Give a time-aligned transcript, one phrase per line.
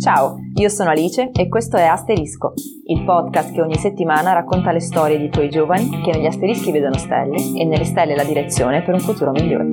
[0.00, 2.54] Ciao, io sono Alice e questo è Asterisco,
[2.86, 6.96] il podcast che ogni settimana racconta le storie di tuoi giovani che negli asterischi vedono
[6.96, 9.68] stelle e nelle stelle la direzione per un futuro migliore.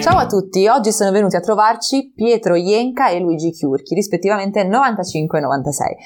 [0.00, 5.38] Ciao a tutti, oggi sono venuti a trovarci Pietro Ienca e Luigi Chiurchi, rispettivamente 95
[5.38, 5.96] e 96.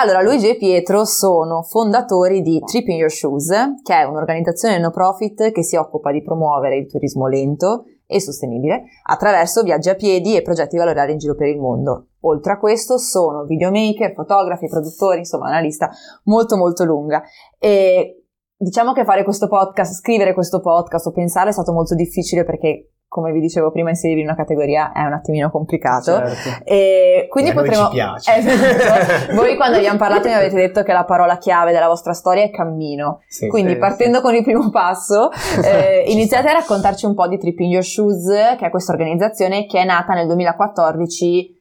[0.00, 3.48] Allora, Luigi e Pietro sono fondatori di Trip in Your Shoes,
[3.84, 8.84] che è un'organizzazione no profit che si occupa di promuovere il turismo lento e sostenibile
[9.04, 12.08] attraverso viaggi a piedi e progetti valoriali in giro per il mondo.
[12.20, 15.90] Oltre a questo sono videomaker, fotografi, produttori, insomma una lista
[16.24, 17.22] molto molto lunga.
[17.58, 18.24] E
[18.56, 22.90] diciamo che fare questo podcast, scrivere questo podcast o pensare è stato molto difficile perché
[23.08, 26.16] come vi dicevo prima, inserire in una categoria è un attimino complicato.
[26.16, 26.64] Certo.
[26.64, 27.84] E quindi potremo.
[27.84, 28.34] ci piace.
[28.36, 29.34] Esatto.
[29.36, 32.50] Voi quando abbiamo parlato mi avete detto che la parola chiave della vostra storia è
[32.50, 33.20] cammino.
[33.28, 33.48] Sì.
[33.48, 35.30] Quindi Sì, partendo con il primo passo,
[35.64, 36.56] eh, iniziate sta.
[36.56, 38.26] a raccontarci un po' di Trip in Your Shoes,
[38.58, 41.55] che è questa organizzazione che è nata nel 2014.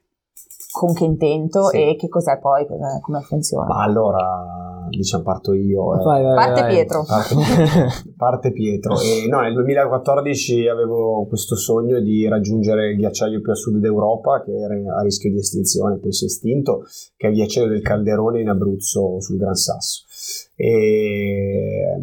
[0.77, 1.77] Con che intento Sì.
[1.77, 2.65] e che cos'è poi,
[3.01, 3.65] come funziona?
[3.65, 5.97] Ma allora, diciamo, parto io.
[5.99, 6.03] eh.
[6.03, 6.73] Vai, vai, Parte vai.
[6.73, 7.05] Pietro.
[7.07, 7.35] Parte,
[8.17, 8.95] parte Pietro.
[8.99, 14.43] E no, nel 2014 avevo questo sogno di raggiungere il ghiacciaio più a sud d'Europa,
[14.43, 16.83] che era a rischio di estinzione, poi si è estinto,
[17.15, 20.03] che è il ghiacciaio del Calderone in Abruzzo sul Gran Sasso.
[20.55, 22.01] E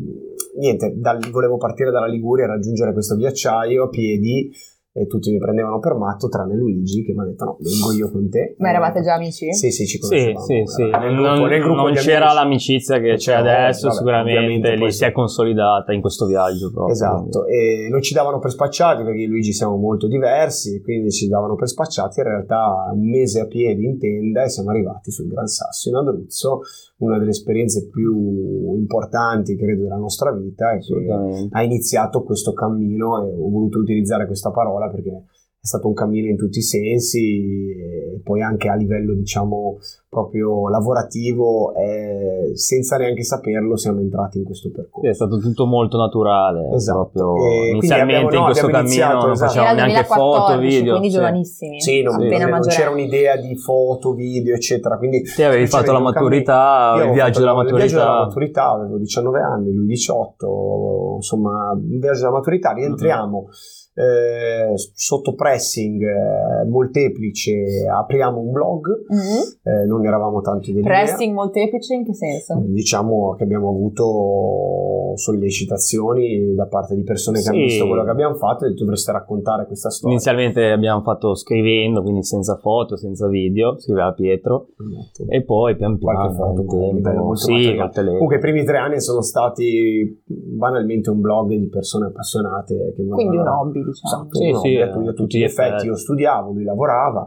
[0.58, 4.50] niente, dal- volevo partire dalla Liguria e raggiungere questo ghiacciaio a piedi.
[4.94, 8.10] E tutti mi prendevano per matto, tranne Luigi, che mi ha detto: No, vengo io
[8.10, 8.54] con te.
[8.58, 9.50] Ma eravate già amici?
[9.54, 10.44] Sì, sì, ci Sì, conoscevamo.
[10.44, 10.82] sì, sì.
[10.82, 12.34] Era nel non gruppo- nel gruppo non c'era amici.
[12.36, 16.92] l'amicizia che c'è No, adesso, vabbè, sicuramente lì si è consolidata in questo viaggio proprio.
[16.94, 21.26] Esatto, e non ci davano per spacciati perché Luigi siamo molto diversi, e quindi ci
[21.26, 22.20] davano per spacciati.
[22.20, 25.94] In realtà un mese a piedi in tenda e siamo arrivati sul Gran Sasso in
[25.94, 26.60] Abruzzo,
[27.04, 33.24] una delle esperienze più importanti, credo, della nostra vita e che ha iniziato questo cammino
[33.24, 35.24] e ho voluto utilizzare questa parola perché
[35.62, 40.68] è stato un cammino in tutti i sensi e poi anche a livello diciamo proprio
[40.68, 45.02] lavorativo e senza neanche saperlo siamo entrati in questo percorso.
[45.02, 46.68] Sì, è stato tutto molto naturale.
[46.74, 47.36] Esatto.
[47.46, 49.50] E inizialmente abbiamo- no, in questo cammino iniziato, non esatto.
[49.52, 50.18] facevamo neanche foto,
[50.56, 50.90] 2014, video.
[50.90, 51.14] quindi sì.
[51.16, 54.98] giovanissimi, Sì, non, appena non- non c'era un'idea di foto, video, eccetera.
[54.98, 58.24] Quindi Te avevi fatto la maturità, il viaggio della il viaggio della maturità.
[58.24, 62.72] maturità, avevo 19 anni, lui 18, insomma, un viaggio della maturità.
[62.72, 63.48] Rientriamo
[63.94, 69.70] eh, sotto pressing eh, molteplice, apriamo un blog, Mhm.
[69.82, 71.02] eh, non eravamo tanti dell'idea.
[71.04, 72.62] Pressing molteplice in che senso?
[72.64, 77.48] Diciamo che abbiamo avuto sollecitazioni da parte di persone che Sì.
[77.50, 80.14] hanno visto quello che abbiamo fatto e detto dovreste raccontare questa storia.
[80.14, 85.30] Inizialmente abbiamo fatto scrivendo, quindi senza foto, senza video, scriveva Pietro, Esatto.
[85.30, 87.76] e poi pian piano Qualche foto, tempo, sì.
[87.76, 92.74] Comunque i primi tre anni sono stati banalmente un blog di persone appassionate.
[92.74, 93.50] Che Quindi un volevano-
[93.90, 94.22] diciamo.
[94.22, 95.68] Esatto, Sì, un sì, hobby a, a tu- a tutti tutti gli effetti.
[95.68, 95.86] effetti.
[95.86, 97.26] Io studiavo, lui lavorava.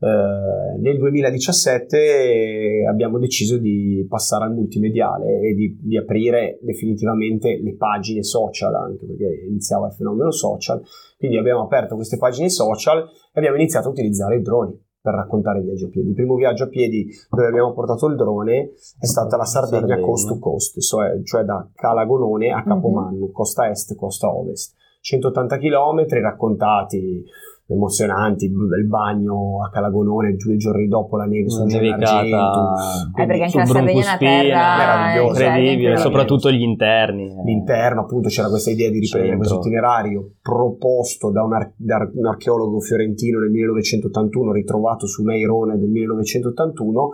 [0.00, 7.76] Eh, nel 2017 abbiamo deciso di passare al multimediale e di, di aprire definitivamente le
[7.76, 10.82] pagine social, anche perché iniziava il fenomeno social.
[11.18, 15.60] Quindi abbiamo aperto queste pagine social e abbiamo iniziato a utilizzare i droni per raccontare
[15.60, 16.08] i viaggi a piedi.
[16.08, 20.06] Il primo viaggio a piedi dove abbiamo portato il drone è stata la Sardegna, Sardegna.
[20.06, 24.74] coast to coast, cioè, cioè da Calagonone a Capomanno, costa est, costa ovest.
[25.04, 27.22] 180 km raccontati
[27.66, 32.74] emozionanti, il bagno a Calagonone, due giorni dopo la neve Gene nevicata
[33.22, 35.42] Eh, perché anche la Sardegna è una terra meraviglioso.
[35.42, 37.30] incredibile, soprattutto gli interni.
[37.30, 37.42] eh.
[37.44, 42.26] L'interno, appunto, c'era questa idea di riprendere questo itinerario proposto da un, ar- da un
[42.26, 47.10] archeologo fiorentino nel 1981, ritrovato su Neirone del 1981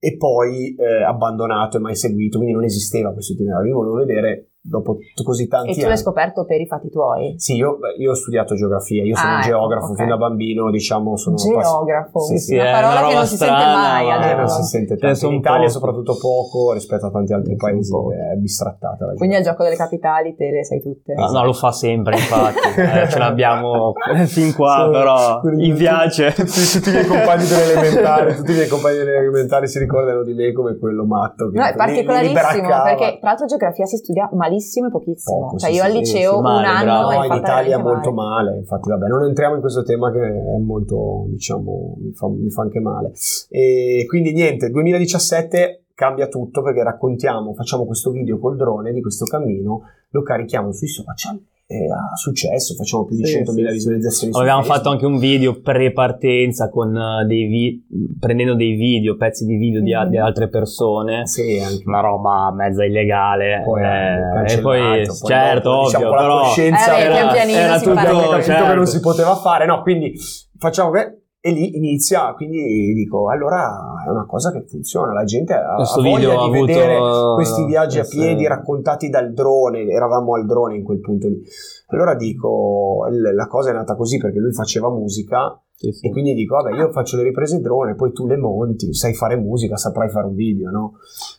[0.00, 3.70] e poi eh, abbandonato e mai seguito, quindi non esisteva questo itinerario.
[3.70, 5.88] Io volevo vedere dopo così tanti E tu anni.
[5.88, 7.34] l'hai scoperto per i fatti tuoi?
[7.38, 9.96] Sì, io, io ho studiato geografia, io sono Ah, un ecco, geografo, ok.
[9.96, 13.14] fin da bambino diciamo sono pass- Geografo, Sì, sì, una è parola una che roba
[13.18, 14.36] non si sente strana, mai ma- Eh, adesso.
[14.36, 15.16] non si sente Ce ne tanto.
[15.16, 15.70] sono In Italia pochi.
[15.72, 20.34] soprattutto poco rispetto a tanti altri paesi è bistrattata la Quindi al gioco delle capitali
[20.36, 21.12] te le sai tutte.
[21.14, 22.58] Ah, no, lo fa sempre, infatti.
[23.00, 23.92] Eh, ce l'abbiamo
[24.26, 26.32] fin qua, Sono- però gli piace.
[26.32, 30.22] Tutti, tutti i miei compagni delle elementari, tutti i miei compagni delle elementari si ricordano
[30.22, 34.28] di me come quello matto che No, è particolarissimo perché tra l'altro geografia si studia
[34.50, 35.38] malissimo e pochissimo.
[35.38, 37.10] Poco, cioè sì, io al liceo sì, un male, anno bravo.
[37.10, 40.58] è No, in Italia molto male, infatti vabbè, non entriamo in questo tema che è
[40.58, 43.12] molto, diciamo, mi fa, mi fa anche male.
[43.48, 49.24] E quindi niente, 2017 cambia tutto perché raccontiamo, facciamo questo video col drone di questo
[49.26, 54.32] cammino, lo carichiamo sui social e ha successo, facciamo più di Sì, 100.000 sì, visualizzazioni.
[54.32, 54.82] su Avevamo Facebook.
[54.82, 57.86] fatto anche un video pre-partenza con eh, dei vi-
[58.18, 60.10] prendendo dei video, pezzi di video di, a- Mhm.
[60.10, 61.26] di altre persone.
[61.28, 63.62] Sì, anche Una roba mezza illegale.
[63.64, 67.14] poi eh, e poi, poi certo, dopo, diciamo, ovvio, con la però coscienza Eh, beh,
[67.14, 68.64] era, pian era tutto certo.
[68.66, 70.12] che non si poteva fare, no, quindi
[70.58, 75.54] facciamo che E lì inizia, quindi dico, allora è una cosa che funziona, la gente
[75.54, 76.98] ha, Questo voglia di ha avuto- vedere
[77.34, 81.42] questi viaggi a piedi raccontati dal drone, eravamo al drone in quel punto lì.
[81.90, 86.06] Allora dico, la cosa è nata così perché lui faceva musica Sì, sì.
[86.06, 89.36] e quindi dico, vabbè, io faccio le riprese drone, poi tu le monti, sai fare
[89.36, 90.92] musica, saprai fare un video, no?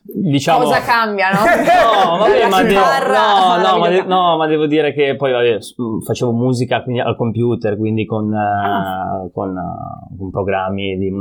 [0.04, 1.40] Diciamo, Cosa cambia, no?
[2.12, 5.32] No, vabbè, La ma, chitarra, no, no, ma de- no, ma devo dire che poi
[5.32, 11.12] vabbè, mh, facevo musica quindi al computer, quindi con, eh, con, eh, con programmi di,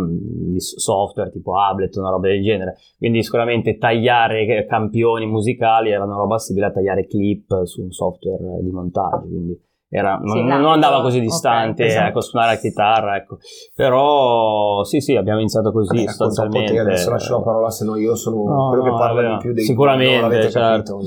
[0.53, 2.77] di software tipo Ableton, una roba del genere.
[2.99, 7.91] Quindi sicuramente tagliare eh, campioni musicali era una roba simile a tagliare clip su un
[7.93, 9.19] software di montaggio.
[9.28, 12.08] Quindi era- non, Sì, non andava così distante, esatto.
[12.08, 13.38] ecco, suonare la chitarra, ecco.
[13.75, 16.78] Però sì, sì, abbiamo iniziato così Vabbè, po' te, sostanzialmente.
[16.78, 19.34] adesso lascio la parola, se no io sono No, quello che no, parla è vero.
[19.37, 20.98] di più dei Sicuramente, certo.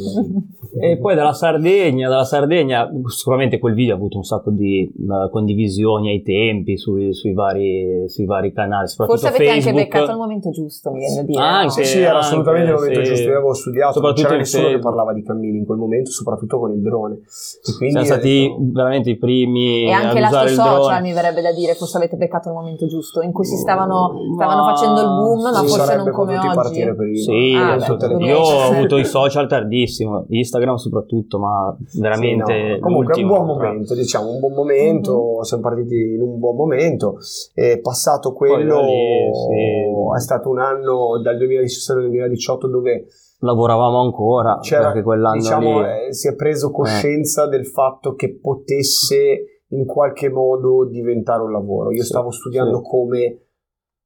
[0.82, 5.30] E poi dalla Sardegna, dalla Sardegna, sicuramente quel video ha avuto un sacco di eh,
[5.30, 9.78] condivisioni ai tempi sui, sui vari, sui vari canali, soprattutto Forse avete Facebook.
[9.78, 11.40] anche beccato il momento giusto, mi viene da dire.
[11.42, 11.70] Anche?
[11.70, 13.06] Sì, sì, era anche, assolutamente il momento sì.
[13.06, 13.24] giusto.
[13.30, 16.72] Io avevo studiato, non c'era nessuno che parlava di cammini in quel momento, soprattutto con
[16.72, 17.14] il drone.
[17.18, 21.02] E quindi Siamo stati detto, veramente i primi E anche usare il social drone.
[21.02, 24.34] mi verrebbe da dire, forse avete beccato il momento giusto, in cui si stavano, Ma-
[24.36, 26.48] stavano facendo il boom, ma si forse non come oggi.
[26.54, 27.20] partire prima.
[27.22, 28.76] Sì, Ah, adesso- beh, io ho 2017.
[28.76, 32.80] avuto i social tardissimo, Instagram soprattutto, ma veramente Sì, no.
[32.80, 37.18] Comunque è un buon momento, diciamo, un buon momento, siamo partiti in un buon momento,
[37.54, 40.16] è passato quello, lì, sì.
[40.16, 43.06] è stato un anno dal 2017 al 2018 dove
[43.44, 45.88] Lavoravamo ancora, c'era, perché quell'anno diciamo, lì...
[46.08, 51.92] eh, si è preso coscienza del fatto che potesse in qualche modo diventare un lavoro.
[51.92, 52.84] Io Sì, stavo studiando sì.
[52.90, 53.38] come...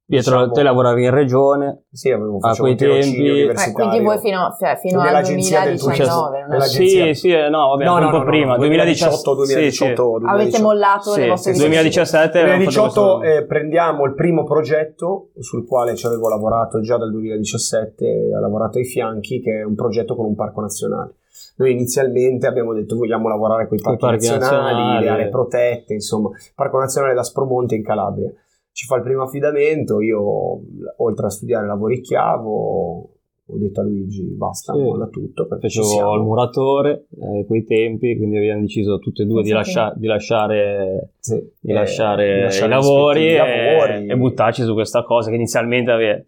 [0.08, 3.74] Pietro, diciamo- te lavoravi in regione, Sì, avevo A quei un tempi- Eh, universitario.
[3.74, 7.50] quindi voi fino, cioè, fino al Nell'agenzia del 2019 non è- Nell'agenzia- Sì, sì, eh,
[7.50, 10.64] no, vabbè, No, un no, po' no, no, prima, 2018, 2018, avete 2018.
[10.64, 11.60] mollato le Sì, vostre sì, ricerche.
[11.60, 16.80] 2017 avevamo fatto 2018 questo- eh, prendiamo il primo progetto sul quale ci avevo lavorato
[16.80, 21.16] già dal 2017, ho lavorato ai fianchi, che è un progetto con un parco nazionale.
[21.58, 25.04] Noi inizialmente abbiamo detto vogliamo lavorare con i parchi, parchi nazionali, nazionali.
[25.04, 28.32] le aree protette, insomma, Parco Nazionale d'Aspromonte in Calabria.
[28.78, 30.62] Ci fa il primo affidamento, io
[30.98, 33.10] oltre a studiare lavoricchiavo,
[33.50, 34.80] ho detto a Luigi basta, Sì.
[34.80, 39.26] molla tutto perché ci facevo il muratore eh, quei tempi, quindi abbiamo deciso tutte e
[39.26, 44.06] due di, lascia- di lasciare, Sì, di eh, lasciare di lasciare i lavori, e, lavori.
[44.12, 46.26] e buttarci su questa cosa che inizialmente ave-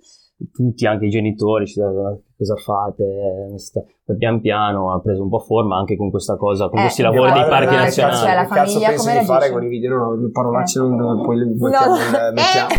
[0.53, 5.39] tutti, anche i genitori, ci dicevano cosa fate, Eh, pian piano ha preso un po'
[5.39, 8.15] forma anche con questa cosa, con Eh, questi lavori dei parchi dai, nazionali.
[8.15, 9.97] cazzo, è la cazzo famiglia pensi come di fare con i video?
[9.97, 10.83] No, le parolacce Eh.
[10.87, 11.51] non poi le No.
[12.33, 12.69] mettiamo.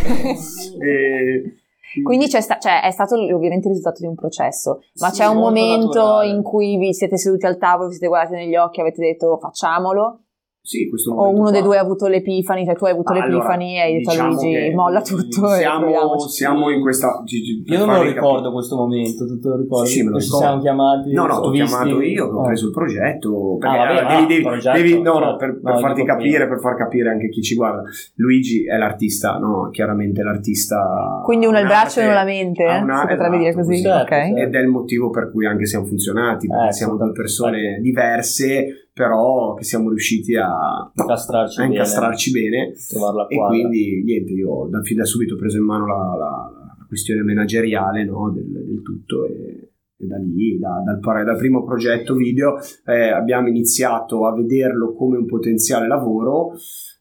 [0.81, 1.55] Eh.
[1.97, 5.21] E- Quindi c'è sta- cioè, è stato ovviamente il risultato di un processo, ma Sì,
[5.21, 6.29] c'è un momento naturale.
[6.31, 9.37] in cui vi siete seduti al tavolo, vi siete guardati negli occhi e avete detto
[9.39, 10.21] facciamolo,
[10.63, 11.69] Sì, questo o uno dei qua.
[11.69, 14.33] due ha avuto l'epifani, cioè tu hai avuto Allora, l'epifani e hai detto diciamo a
[14.35, 17.23] Luigi che molla tutto Siamo, siamo in questa.
[17.65, 19.89] Io non me lo ricordo capire- questo momento, tu te lo ricordi?
[19.89, 20.47] Sì, sì, me lo Che ci ricordo.
[20.47, 22.47] siamo chiamati, No, no, ho ti ho visti- chiamato io che ho eh.
[22.47, 23.57] preso il progetto.
[23.59, 25.37] Perché Ah, vabbè, ah, devi, devi- progetto, devi- no, no, certo.
[25.39, 27.83] per, per No, farti capire, per far capire anche chi ci guarda.
[28.17, 29.71] Luigi è l'artista, no?
[29.73, 31.23] Chiaramente l'artista.
[31.25, 32.79] Quindi uno ha il braccio e uno la mente, eh?
[32.83, 34.09] una- si potrebbe dire esatto, così, certo, ok?
[34.09, 34.37] certo.
[34.37, 37.19] Ed è il motivo per cui anche siamo funzionati, perché Eh, siamo due assolutamente.
[37.19, 41.75] persone diverse, però che siamo riusciti a, Incastrarci a bene.
[41.75, 42.73] incastrarci bene.
[43.15, 46.51] La E quindi niente, io da, fin da subito ho preso in mano la, la-
[46.79, 51.63] la questione manageriale no, del, del tutto e, e da lì, da- dal, dal primo
[51.65, 52.57] progetto video,
[52.87, 56.53] eh, abbiamo iniziato a vederlo come un potenziale lavoro.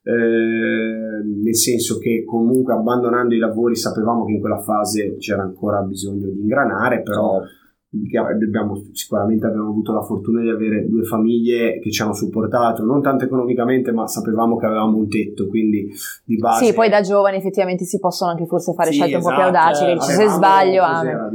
[0.04, 5.82] eh, nel senso che comunque abbandonando i lavori sapevamo che in quella fase c'era ancora
[5.82, 7.48] bisogno di ingranare, però che
[7.92, 13.02] abbiamo- sicuramente abbiamo avuto la fortuna di avere due famiglie che ci hanno supportato, non
[13.02, 15.90] tanto economicamente, ma sapevamo che avevamo un tetto, quindi
[16.24, 16.66] di base...
[16.66, 19.40] Sì, poi da giovani effettivamente si possono anche forse fare Sì, scelte un po' più
[19.40, 21.30] esatto, audaci, eh, se sbaglio, ah,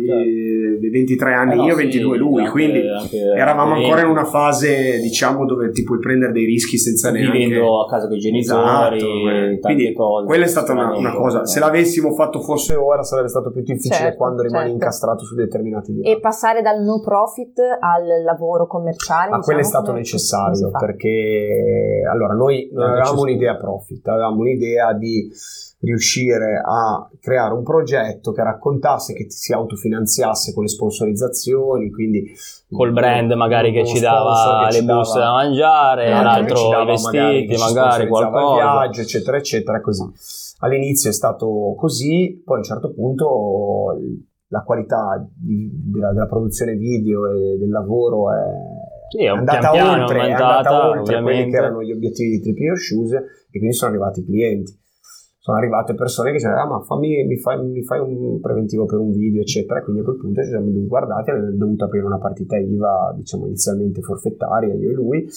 [0.95, 4.09] 23 anni Eh no, io, sì, 22 lui, anche- quindi anche- eravamo anche ancora in
[4.09, 7.37] una fase, diciamo, dove ti puoi prendere dei rischi senza neanche...
[7.37, 9.59] vivendo a casa con i genitori, Esatto, eh.
[9.59, 10.27] tante quindi cose.
[10.27, 13.95] quella è stata una, una cosa, se l'avessimo fatto forse ora sarebbe stato più difficile
[13.95, 14.75] Certo, quando rimani certo.
[14.75, 16.21] incastrato su determinati E livelli.
[16.21, 19.31] passare dal no profit al lavoro commerciale.
[19.31, 24.93] Ma quello è diciamo, stato necessario perché allora noi non avevamo un'idea profit, avevamo un'idea
[24.95, 25.29] di
[25.85, 32.33] riuscire a creare un progetto che raccontasse, che si autofinanziasse con le sponsorizzazioni, quindi
[32.71, 36.87] Col brand magari che ci dava che le ci buste dava- da mangiare, l'altro i
[36.87, 38.55] vestiti, magari, sponsorizzava qualcosa.
[38.63, 40.03] viaggio, eccetera, eccetera, così.
[40.59, 43.97] All'inizio è stato così, poi a un certo punto
[44.49, 48.37] la qualità di- della, della produzione video e del lavoro è,
[49.09, 51.93] Sì, è è andata pian piano oltre, è aumentata, andata oltre quelli che erano gli
[51.93, 54.79] obiettivi di Triple Shoes e quindi sono arrivati i clienti.
[55.45, 58.99] Sono arrivate persone che dicevano, ah ma fammi, mi, fai, mi, fai, un preventivo per
[58.99, 59.83] un video, eccetera.
[59.83, 64.01] Quindi a quel punto ci siamo guardati, abbiamo dovuto aprire una partita IVA, diciamo inizialmente
[64.01, 65.29] forfettaria, io e lui,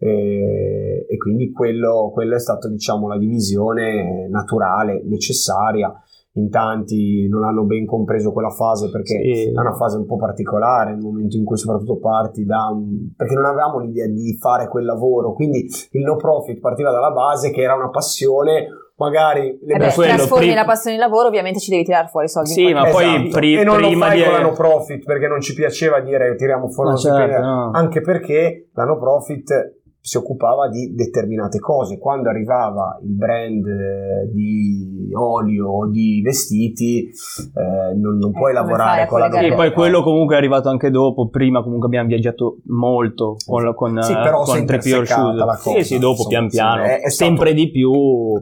[0.00, 5.94] e, e quindi quello, quello, è stato, diciamo, la divisione naturale, necessaria
[6.34, 9.52] in tanti non hanno ben compreso quella fase perché sì.
[9.54, 13.12] è una fase un po' particolare nel momento in cui soprattutto parti da un...
[13.14, 17.50] perché non avevamo l'idea di fare quel lavoro quindi il no profit partiva dalla base
[17.50, 18.66] che era una passione
[18.96, 22.26] magari le eh beh, trasformi pri- la passione in lavoro ovviamente ci devi tirare fuori
[22.26, 23.28] i soldi sì ma poi esatto.
[23.30, 24.24] pri- e non prima lo fai di...
[24.24, 27.70] con la no profit perché non ci piaceva dire tiriamo fuori no, certo, no.
[27.72, 31.96] anche perché la no profit si occupava di determinate cose.
[31.96, 38.54] Quando arrivava il brand eh, di olio o di vestiti, eh, non, non, puoi eh,
[38.54, 41.28] lavorare con la Sì, poi quello comunque è arrivato anche dopo.
[41.28, 45.60] Prima comunque abbiamo viaggiato molto con, con, sì, però con Trippier Shoes.
[45.60, 46.82] Sì, sì, dopo pian piano.
[46.82, 47.92] È, è sempre stato, di più,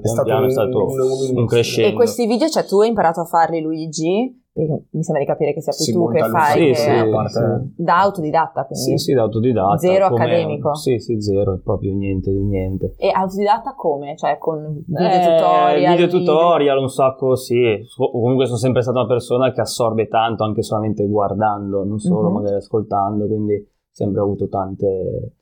[0.01, 1.91] pian piano è stato un, un, un crescendo.
[1.91, 4.35] E questi video, cioè tu hai imparato a farli Luigi?
[4.67, 7.73] Mi sembra di capire che sia più sì, tu che fai sì, che, sì, parte...
[7.77, 8.85] da autodidatta quindi.
[8.85, 13.75] sì sì da autodidatta zero accademico sì sì zero proprio niente di niente e autodidatta
[13.75, 14.17] come?
[14.17, 19.09] cioè con video eh, tutorial video tutorial un sacco sì comunque sono sempre stata una
[19.09, 22.35] persona che assorbe tanto anche solamente guardando non solo mm-hmm.
[22.35, 25.35] magari ascoltando quindi sempre ho avuto tante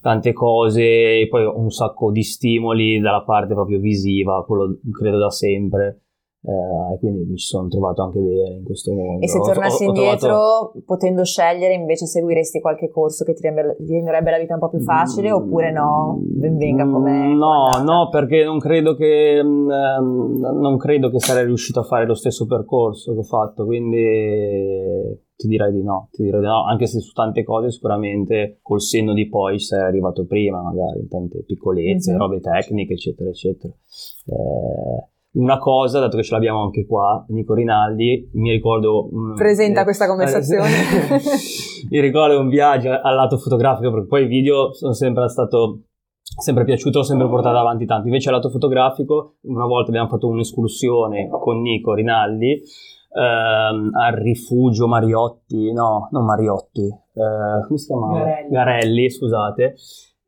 [0.00, 5.30] tante cose e poi un sacco di stimoli dalla parte proprio visiva quello credo da
[5.30, 6.05] sempre
[6.46, 9.24] eh, e quindi mi ci sono trovato anche bene in questo mondo.
[9.24, 10.72] E se tornassi ho, ho indietro, trovato...
[10.84, 15.30] potendo scegliere, invece seguiresti qualche corso che ti renderebbe la vita un po' più facile,
[15.30, 16.18] mm, oppure no?
[16.20, 17.34] Ben venga mm, come.
[17.34, 21.84] No, come no, perché non credo che mm, ehm, non credo che sarei riuscito a
[21.84, 24.04] fare lo stesso percorso che ho fatto, quindi
[25.34, 28.80] ti direi di no, ti direi di no, anche se su tante cose sicuramente col
[28.80, 32.20] senno di poi sei arrivato prima, magari in tante piccolezze, mm-hmm.
[32.20, 33.74] robe tecniche, eccetera, eccetera.
[34.26, 39.08] Eh, una cosa, dato che ce l'abbiamo anche qua, Nico Rinaldi, mi ricordo...
[39.34, 40.70] Presenta eh, questa conversazione.
[41.90, 45.80] mi ricordo un viaggio al lato fotografico, perché poi i video sono sempre stato
[46.38, 48.06] sempre piaciuto, ho sempre portato avanti tanto.
[48.06, 52.60] Invece al lato fotografico, una volta abbiamo fatto un'escursione con Nico Rinaldi
[53.16, 58.18] ehm, al rifugio Mariotti, no, non Mariotti, eh, come si chiamava?
[58.18, 58.50] Garelli.
[58.50, 59.74] Garelli, scusate,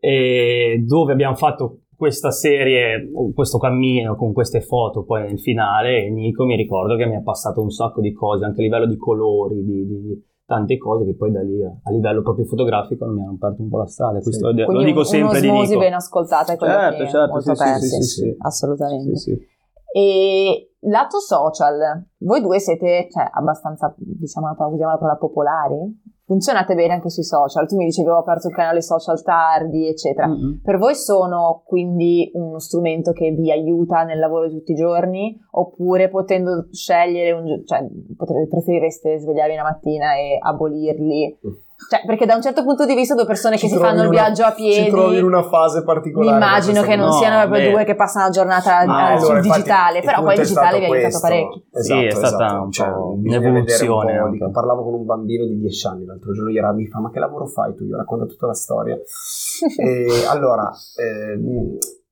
[0.01, 6.45] e dove abbiamo fatto questa serie, questo cammino con queste foto poi nel finale, Nico
[6.45, 9.65] mi ricordo che mi ha passato un sacco di cose, anche a livello di colori,
[9.65, 13.35] di, di tante cose che poi da lì a, livello proprio fotografico non mi hanno
[13.35, 14.21] aperto un po' la strada.
[14.21, 14.65] Questo sì.
[14.65, 15.77] lo dico sempre di Nico.
[15.77, 19.49] ben ascoltata è quello certo, che certo, molto sì, persi, sì, assolutamente.
[19.93, 26.17] E lato social, voi due siete cioè, abbastanza, diciamo parola, la parola popolari?
[26.29, 27.67] Funzionate bene anche sui social.
[27.67, 30.29] Tu mi dicevi ho aperto il canale social tardi, eccetera.
[30.29, 30.61] Mm-hmm.
[30.63, 35.41] Per voi sono quindi uno strumento che vi aiuta nel lavoro di tutti i giorni?
[35.53, 37.83] Oppure potendo scegliere, un, cioè
[38.47, 41.39] preferireste svegliarvi una mattina e abolirli?
[41.47, 44.03] Mm cioè, perché da un certo punto di vista due persone ci che si fanno
[44.03, 44.85] il viaggio a piedi...
[44.87, 46.37] Ci trovi in una fase particolare.
[46.37, 47.71] Mi immagino che non no, siano proprio beh.
[47.71, 50.89] due che passano la giornata ah, sul allora, digitale, però poi il digitale vi ha
[50.89, 51.63] aiutato parecchio.
[51.73, 52.63] Esatto, sì, è stata esatto.
[52.63, 54.19] un cioè, un'evoluzione.
[54.19, 57.11] Un di, parlavo con un bambino di 10 anni l'altro giorno, ieri mi fa ma
[57.11, 57.85] che lavoro fai tu?
[57.85, 58.97] Io racconto tutta la storia.
[59.79, 61.39] e, allora, eh,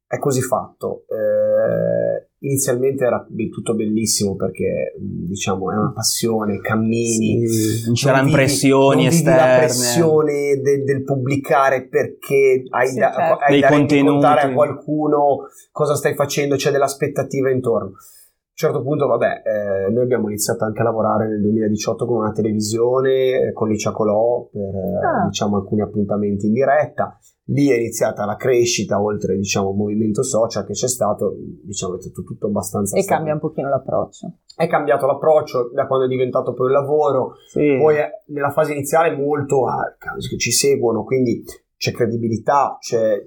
[0.06, 1.04] è così fatto.
[1.08, 9.12] Eh, inizialmente era tutto bellissimo perché diciamo è una passione, cammini, sì, c'erano pressioni non
[9.12, 13.44] esterne, la pressione de, del pubblicare perché hai sì, da, certo.
[13.44, 17.88] hai da raccontare a qualcuno cosa stai facendo, c'è dell'aspettativa intorno.
[17.88, 22.16] A un certo punto, vabbè, eh, noi abbiamo iniziato anche a lavorare nel 2018 con
[22.18, 24.62] una televisione, con Licia Colò, per
[25.04, 25.26] ah.
[25.26, 27.18] diciamo, alcuni appuntamenti in diretta.
[27.48, 31.98] Lì è iniziata la crescita, oltre diciamo, al movimento social che c'è stato, diciamo, è
[31.98, 32.96] tutto, tutto abbastanza...
[32.96, 33.16] E stato.
[33.16, 34.38] cambia un pochino l'approccio.
[34.56, 37.76] È cambiato l'approccio da quando è diventato poi il lavoro, sì.
[37.78, 41.44] poi nella fase iniziale molto, ah, che ci seguono, quindi
[41.76, 43.22] c'è credibilità, c'è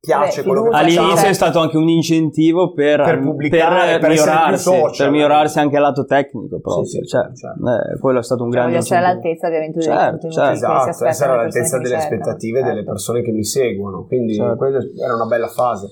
[0.00, 1.28] piace Beh, quello che all'inizio facciamo.
[1.28, 5.76] è stato anche un incentivo per, per pubblicare per, per migliorarsi, social, per migliorarsi anche
[5.76, 7.60] al lato tecnico proprio sì, sì, cioè, certo.
[7.68, 10.50] eh, quello è stato un cioè, grande incentivo essere all'altezza ovviamente certo, certo.
[10.52, 12.74] esatto, essere all'altezza delle aspettative certo.
[12.74, 14.56] delle persone che mi seguono quindi certo.
[14.56, 15.88] quella era una bella fase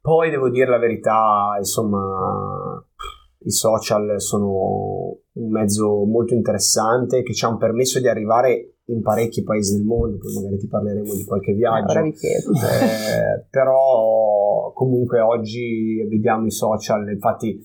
[0.00, 2.82] poi devo dire la verità insomma
[3.44, 9.42] i social sono un mezzo molto interessante che ci hanno permesso di arrivare in parecchi
[9.42, 11.92] paesi del mondo, poi magari ti parleremo di qualche viaggio.
[12.00, 17.60] Eh, però comunque oggi vediamo i social, infatti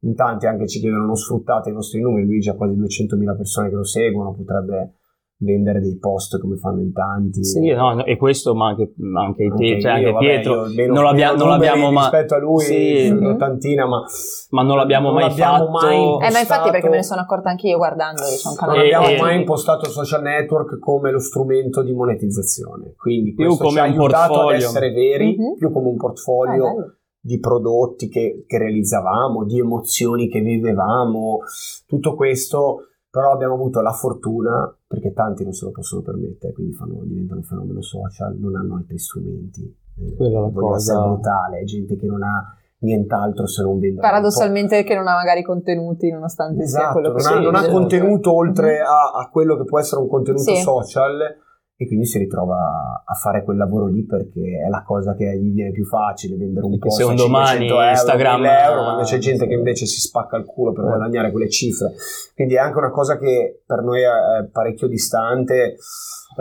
[0.00, 3.68] in tanti anche ci chiedono non sfruttate i vostri numeri, lui ha quasi 200.000 persone
[3.70, 4.94] che lo seguono, potrebbe
[5.38, 7.44] vendere dei post come fanno in tanti.
[7.44, 11.34] Sì, no, e questo, ma anche, anche, Anche cioè, io, anche vabbè, Pietro, non, l'abbia-
[11.34, 12.04] non l'abbiamo mai...
[12.10, 13.18] rispetto a lui Sì, Mhm.
[13.18, 14.02] un'ottantina ma
[14.50, 15.86] ma non l'abbiamo non mai l'abbiamo fatto...
[15.86, 18.74] mai Eh, ma infatti perché me ne sono accorta anche io guardando, non.
[18.76, 23.44] E- abbiamo e- mai impostato il social network come lo strumento di monetizzazione quindi Più
[23.46, 24.56] questo ci come ha un aiutato ad portfolio.
[24.66, 25.56] essere veri Mhm.
[25.58, 26.94] più come un portfolio bello.
[27.20, 31.40] di prodotti che, che realizzavamo, di emozioni che vivevamo,
[31.86, 36.74] tutto questo, però abbiamo avuto la fortuna, perché tanti non se lo possono permettere, quindi
[36.74, 39.62] fanno- diventano un fenomeno social, non hanno altri strumenti.
[39.98, 40.92] Eh, Quella è la voglio cosa.
[40.92, 44.02] essere brutale, gente che non ha nient'altro se non vendere.
[44.06, 47.54] Paradossalmente che non ha magari contenuti nonostante sia Esatto, quello non che ha, si non
[47.54, 48.84] ha contenuto oltre Mhm.
[48.86, 50.56] a, a quello che può essere un contenuto Sì.
[50.56, 51.36] social
[51.78, 55.52] e quindi si ritrova a fare quel lavoro lì perché è la cosa che gli
[55.52, 58.82] viene più facile vendere un post se un a 500 domani euro, Instagram- 1000 euro,
[58.84, 60.88] quando c'è gente che invece si spacca il culo per Eh.
[60.88, 61.92] guadagnare quelle cifre
[62.34, 65.76] quindi è anche una cosa che per noi è parecchio distante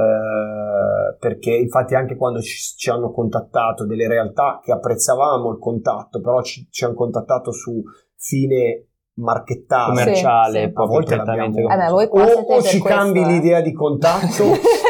[0.06, 6.22] eh, perché infatti anche quando ci, ci hanno contattato delle realtà che apprezzavamo il contatto
[6.22, 7.82] però ci, ci hanno contattato su
[8.18, 8.88] fine
[9.18, 10.72] marchettale commerciale, Sì, sì.
[10.74, 12.27] a volte l'abbiamo- Eh beh, o, o
[12.62, 13.25] ci questo, cambi eh.
[13.25, 14.44] l'idea di contatto.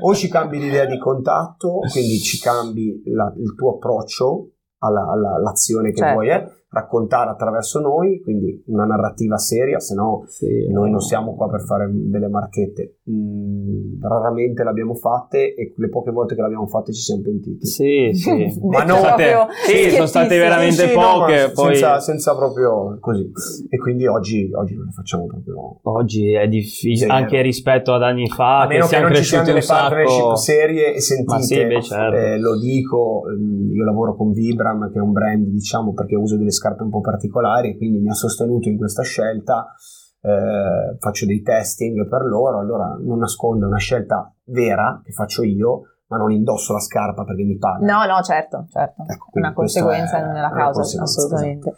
[0.00, 5.34] o ci cambi l'idea di contatto quindi ci cambi la- il tuo approccio alla- alla-
[5.36, 6.12] all'azione che Certo.
[6.12, 10.92] vuoi eh, raccontare attraverso noi quindi una narrativa seria se no Sì, noi no.
[10.92, 16.36] non siamo qua per fare delle marchette Mm, raramente l'abbiamo fatte e le poche volte
[16.36, 18.30] che l'abbiamo fatte ci siamo pentiti Sì, sì.
[18.62, 22.00] Ma Detto no, proprio sì, sono state veramente Sì, sì, no, poche, ma poi- senza,
[22.00, 23.30] senza proprio così
[23.68, 27.12] e quindi oggi, oggi non le facciamo proprio Oggi è difficile, Zero.
[27.12, 29.88] anche rispetto ad anni fa, a meno che siamo non ci siano cresciuti delle un
[29.88, 30.36] partnership sacco.
[30.36, 32.16] serie e sentite Ma sì, beh, certo.
[32.16, 36.36] Eh, lo dico ehm, io lavoro con Vibram che è un brand diciamo perché uso
[36.36, 39.74] delle scarpe un po' particolari e quindi mi ha sostenuto in questa scelta
[40.20, 45.42] eh, faccio dei testing per loro allora non nascondo è una scelta vera che faccio
[45.42, 49.02] io ma non indosso la scarpa perché mi paga No, no, certo, certo.
[49.08, 51.76] Ecco, una conseguenza, è non è la causa, conseguenza, assolutamente.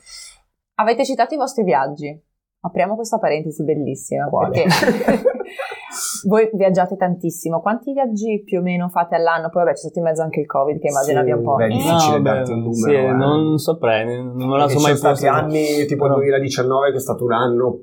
[0.74, 2.20] Avete citato i vostri viaggi.
[2.62, 4.26] Apriamo questa parentesi bellissima.
[4.26, 4.64] Quale?
[4.64, 5.22] Perché
[6.26, 7.60] voi viaggiate tantissimo.
[7.60, 9.48] Quanti viaggi più o meno fate all'anno?
[9.50, 11.54] Poi vabbè c'è stato in mezzo anche il Covid che immagino Sì, abbia un po'...
[11.56, 13.10] beh, è difficile No, darti un numero, sì, eh.
[13.12, 15.32] non saprei, non me la so mai sono posta.
[15.32, 17.82] anni tipo il Però- 2019 che è stato un anno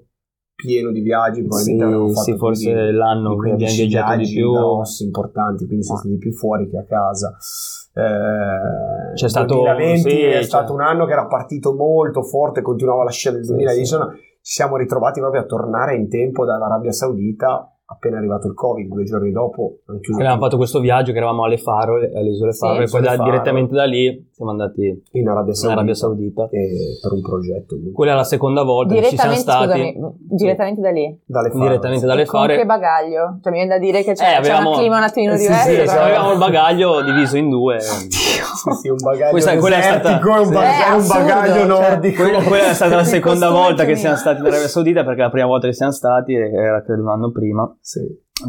[0.56, 3.88] pieno di viaggi probabilmente Sì, fatto sì, forse di- l'anno di in cui abbiamo 15
[3.88, 4.52] viaggiato di più.
[4.52, 7.36] grossi, importanti quindi siamo stati più fuori che a casa
[7.94, 12.62] Eh, C'è stato- 2020 sì, è cioè- stato un anno che era partito molto forte
[12.62, 16.92] continuava la scia del Sì, 2019 ci siamo ritrovati proprio a tornare in tempo dall'Arabia
[16.94, 20.40] Saudita appena arrivato il Covid due giorni dopo Abbiamo tutto.
[20.46, 23.24] fatto questo viaggio che eravamo alle Faro, alle isole Sì, Faro, e poi da- Faro.
[23.24, 26.44] direttamente da lì siamo andati in Arabia in Saudita, Arabia Saudita.
[26.52, 26.68] e
[27.02, 29.66] per un progetto Quella è la seconda volta che ci siamo stati.
[29.68, 29.96] scusami,
[30.30, 31.20] direttamente da lì.
[31.26, 32.06] dalle Faro, Direttamente sì.
[32.08, 32.56] dalle E con Faro.
[32.56, 33.40] che bagaglio?
[33.42, 35.42] Cioè mi viene da dire che c'è, Eh, c'è avevamo- un clima un attimino sì,
[35.44, 35.68] diverso.
[35.68, 36.02] sì, Sì, esatto.
[36.04, 37.78] avevamo il bagaglio diviso in due.
[38.62, 40.52] Sì, sì, un bagaglio Questa- quella è stata- un, sì.
[40.52, 41.66] bag- Eh, un bagaglio cioè.
[41.66, 42.22] nordico.
[42.24, 45.30] Quella, quella è stata la seconda volta che siamo stati in Arabia Saudita perché la
[45.30, 48.00] prima volta che siamo stati era credo un anno prima, Sì,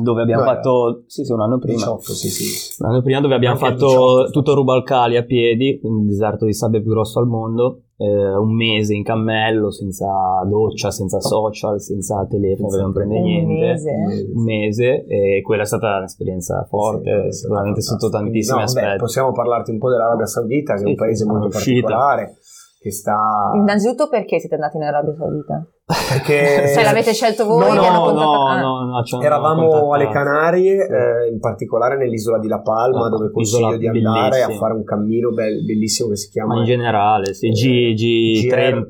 [0.03, 2.83] dove abbiamo No, fatto, sì sì un anno prima, 18, sì, sì.
[2.83, 4.31] un anno prima dove abbiamo Anche fatto 18.
[4.31, 8.55] tutto Rubalcali a piedi, quindi il deserto di sabbia più grosso al mondo, eh, un
[8.55, 10.07] mese in cammello, senza
[10.47, 13.55] doccia, senza social, senza telefono, Senza non prende Un niente.
[13.67, 13.91] mese.
[14.35, 18.99] Un mese e quella è stata un'esperienza forte, Sì, sicuramente sotto tantissimi No, beh, aspetti.
[18.99, 21.87] possiamo parlarti un po' dell'Arabia Saudita, che è un paese molto uscita.
[21.87, 22.37] particolare,
[22.83, 23.53] che sta...
[23.55, 25.65] Innanzitutto perché siete andati in Arabia Saudita?
[25.85, 26.69] Perché...
[26.69, 30.85] Se l'avete scelto voi, No, no, no, no, no, no, ci hanno Eravamo alle Canarie,
[30.87, 30.93] Sì.
[30.93, 34.59] eh, in particolare nell'isola di La Palma, Ah, dove consiglio di andare a bellissima.
[34.59, 38.89] fare un cammino bel- bellissimo che si chiama Ma in generale, sì, G, G30,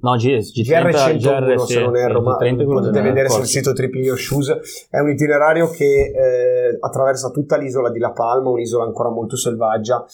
[0.00, 3.72] no, G, G30, GR101 se non erro, ma G30 è quello potete vedere sul sito
[3.72, 4.88] Tripilio Shoes.
[4.90, 10.04] È un itinerario che eh, attraversa tutta l'isola di La Palma, un'isola ancora molto selvaggia.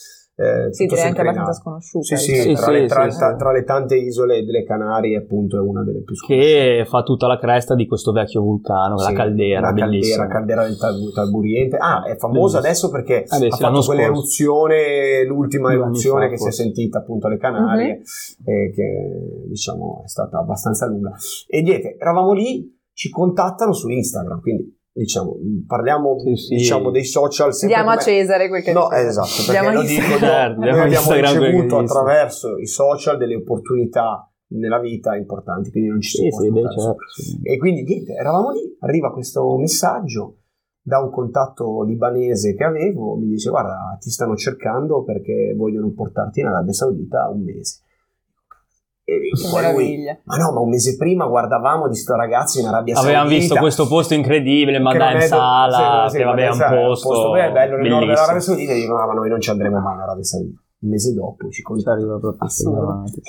[0.40, 2.05] Eh, Sì, direi anche abbastanza sconosciuta.
[2.05, 5.18] Sì, sì, Sì, tra, sì, le, tra- sì, tra- tra le tante isole delle Canarie,
[5.18, 6.50] appunto, è una delle più sconosciute.
[6.79, 10.26] che fa tutta la cresta di questo vecchio vulcano, Sì, la caldera, la bellissima.
[10.26, 11.76] caldera, caldera del Tal- Talburiente.
[11.79, 16.42] Ah, è famosa adesso perché Eh beh, ha fatto quell'eruzione, l'ultima eruzione fa, che si
[16.42, 16.62] è forse.
[16.62, 18.46] sentita appunto alle Canarie, Mhm.
[18.46, 21.12] eh, che diciamo è stata abbastanza lunga.
[21.48, 26.55] E niente, eravamo lì, ci contattano su Instagram, quindi diciamo, parliamo Sì, sì.
[26.57, 27.55] diciamo dei social.
[27.55, 29.07] sempre Diamo a Cesare quel che No, dice.
[29.07, 33.37] esatto, perché Diamo lo dico, no, Certo, noi diamo abbiamo ricevuto attraverso i social delle
[33.37, 36.96] opportunità nella vita importanti, quindi non ci si Sì, può sì, beh, certo,
[37.44, 40.37] e quindi niente, eravamo lì, arriva questo messaggio
[40.83, 46.40] da un contatto libanese che avevo, mi dice guarda ti stanno cercando perché vogliono portarti
[46.40, 47.81] in Arabia Saudita un mese.
[47.83, 49.00] E Che poi lui,
[49.55, 50.18] meraviglia.
[50.25, 53.18] ma no, ma un mese prima guardavamo di sto ragazzo in Arabia Saudita.
[53.18, 56.55] Avevamo visto questo posto incredibile, Mandai non è- Sala, sì, sì, che vabbè è un
[56.55, 58.40] Sala, posto, bello, bello nel nord dell'Arabia.
[58.40, 60.61] Saudita e dicono, "Ah, ma noi non ci andremo mai in Arabia Saudita.
[60.83, 62.49] Un mese dopo ci arriva proprio.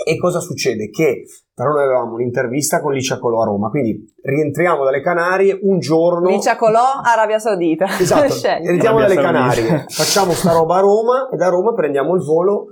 [0.06, 0.90] E cosa succede?
[0.90, 5.80] Che però noi avevamo un'intervista con Licia Colò a Roma, quindi rientriamo dalle Canarie un
[5.80, 6.30] giorno...
[6.30, 7.86] Licia Colò, Arabia Saudita.
[8.00, 9.16] Esatto, rientriamo dalle.
[9.16, 12.68] Canarie, facciamo sta roba a Roma e da Roma prendiamo il volo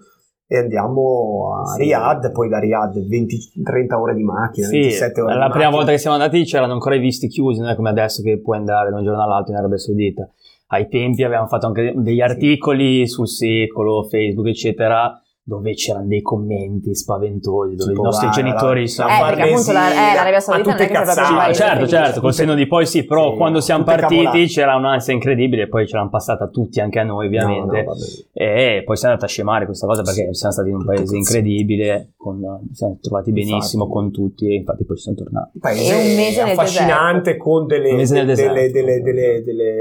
[0.52, 1.84] e andiamo a Sì.
[1.84, 5.70] Riyadh, poi da Riyadh 20-30 ore di macchina, Sì, 27 ore la prima macchina.
[5.70, 8.58] volta che siamo andati c'erano ancora i visti chiusi, non è come adesso che puoi
[8.58, 10.28] andare da un giorno all'altro in Arabia Saudita.
[10.72, 16.94] Ai tempi avevamo fatto anche degli articoli sul secolo, Facebook, eccetera, dove c'erano dei commenti
[16.94, 19.10] spaventosi, dove Tipo, i nostri guarda, genitori la sono...
[19.10, 21.34] Eh, perché appunto la- eh, l'Arabia ma Saudita non è che cazzate.
[21.36, 24.46] paese certo, certo, col senno di poi sì, però Sì, quando siamo partiti cavolate.
[24.46, 27.96] c'era un'ansia incredibile, poi ce l'hanno passata tutti, anche a noi ovviamente, No, no,
[28.34, 32.12] e poi siamo andati a scemare questa cosa perché siamo stati in un paese incredibile,
[32.16, 33.92] con, ci siamo trovati benissimo Infatti.
[34.02, 35.50] con tutti e infatti poi ci sono tornati.
[35.56, 38.72] Un paese E un mese nel affascinante con delle, Un mese nel delle, deserto.
[38.72, 39.78] delle- delle- delle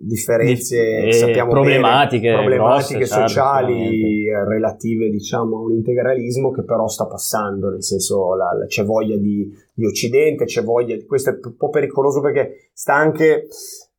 [0.00, 6.50] differenze eh, sappiamo problematiche bene, problematiche grosse, certo, sociali eh, relative diciamo a un integralismo
[6.52, 10.94] che però sta passando nel senso la- la- c'è voglia di, di occidente c'è voglia
[10.96, 13.46] di questo è un po' pericoloso perché sta anche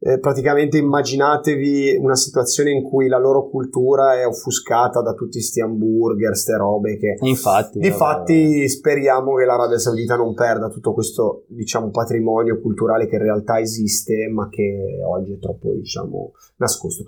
[0.02, 5.62] eh, praticamente immaginatevi una situazione in cui la loro cultura è offuscata da tutti sti
[5.62, 7.80] hamburger, ste robe che infatti...
[7.80, 13.60] Difatti speriamo che l'Arabia Saudita non perda tutto questo diciamo patrimonio culturale che in realtà
[13.60, 17.04] esiste ma che oggi è troppo diciamo nascosto.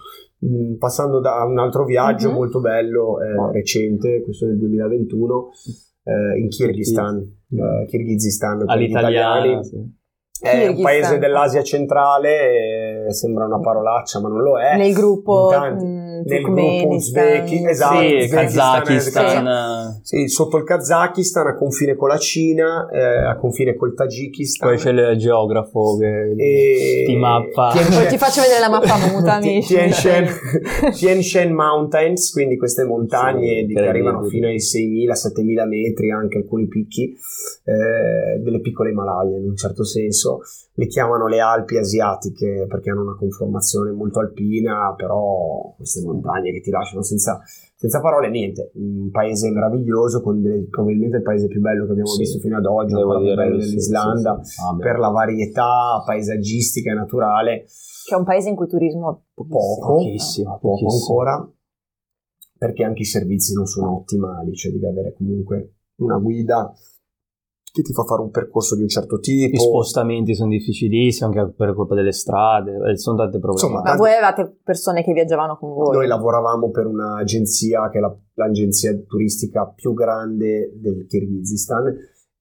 [0.46, 2.36] Mm, passando da un altro viaggio Mhm.
[2.36, 5.52] molto bello, eh, recente, questo del 2021,
[6.04, 7.18] eh, in Kirghizistan,
[7.52, 9.38] eh, Kirghizistan gli all'italiana...
[9.38, 9.64] italiani.
[9.64, 10.00] sì.
[10.42, 14.76] È un paese dell'Asia centrale, eh, sembra una parolaccia ma non lo è.
[14.76, 20.00] Nel gruppo In tanti- mh, nel gruppo uzbeki, esatto, sì, Kazakistan...
[20.04, 24.70] Sì, sotto il Kazakistan, a confine con la Cina, eh, a confine col Tagikistan.
[24.70, 27.72] Poi c'è il geografo che E- ti mappa...
[27.72, 29.74] Tien- ti faccio vedere la mappa muta, amici.
[29.74, 30.26] Tien Shan,
[30.94, 36.68] Tien Shan Mountains, quindi queste montagne Sì, che arrivano fino ai 6.000-7.000 metri, anche alcuni
[36.68, 37.14] picchi,
[37.66, 40.40] eh, delle piccole Himalaya in un certo senso.
[40.82, 46.60] Le chiamano le Alpi asiatiche perché hanno una conformazione molto alpina, però queste montagne che
[46.62, 47.40] ti lasciano senza,
[47.76, 48.72] senza parole, niente.
[48.74, 52.58] Un paese meraviglioso, con delle- probabilmente il paese più bello che abbiamo Sì, visto fino
[52.58, 54.62] ad oggi, devo ancora più dire bello dell'Islanda, sì, sì.
[54.62, 57.66] Ah, per la varietà paesaggistica e naturale.
[58.08, 59.60] Che è un paese in cui turismo pochissimo.
[59.76, 61.20] Poco, Pochissimo, poco pochissimo.
[61.20, 61.52] ancora,
[62.58, 66.74] perché anche i servizi non sono ottimali, cioè devi avere comunque una guida
[67.72, 69.56] che ti fa fare un percorso di un certo tipo.
[69.56, 73.68] I spostamenti sono difficilissimi anche per colpa delle strade, eh, sono tante problemi.
[73.70, 75.96] Insomma, Ma voi avevate persone che viaggiavano con voi?
[75.96, 81.84] Noi lavoravamo per un'agenzia che è la- l'agenzia turistica più grande del Kirghizistan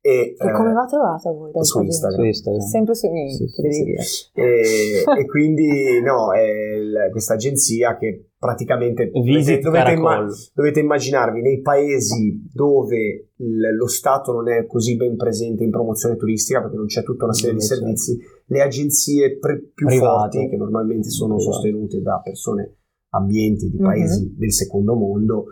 [0.03, 1.51] e, E eh, come va trovato voi?
[1.65, 1.81] su?
[1.83, 2.21] Instagram.
[2.21, 2.67] Su Instagram.
[2.67, 4.03] Sempre su Sì, sì, incredibile.
[4.35, 6.41] e, e quindi no, è
[6.77, 13.87] il- questa agenzia che praticamente Visit dovete, imma- dovete immaginarvi nei paesi dove il- lo
[13.87, 17.55] Stato non è così ben presente in promozione turistica perché non c'è tutta una serie
[17.55, 17.83] Mm, di certo.
[17.85, 20.39] servizi, le agenzie pre- più Private.
[20.39, 21.53] forti che normalmente sono Private.
[21.57, 22.77] sostenute da persone
[23.11, 23.85] ambienti di Mhm.
[23.85, 25.45] paesi del secondo mondo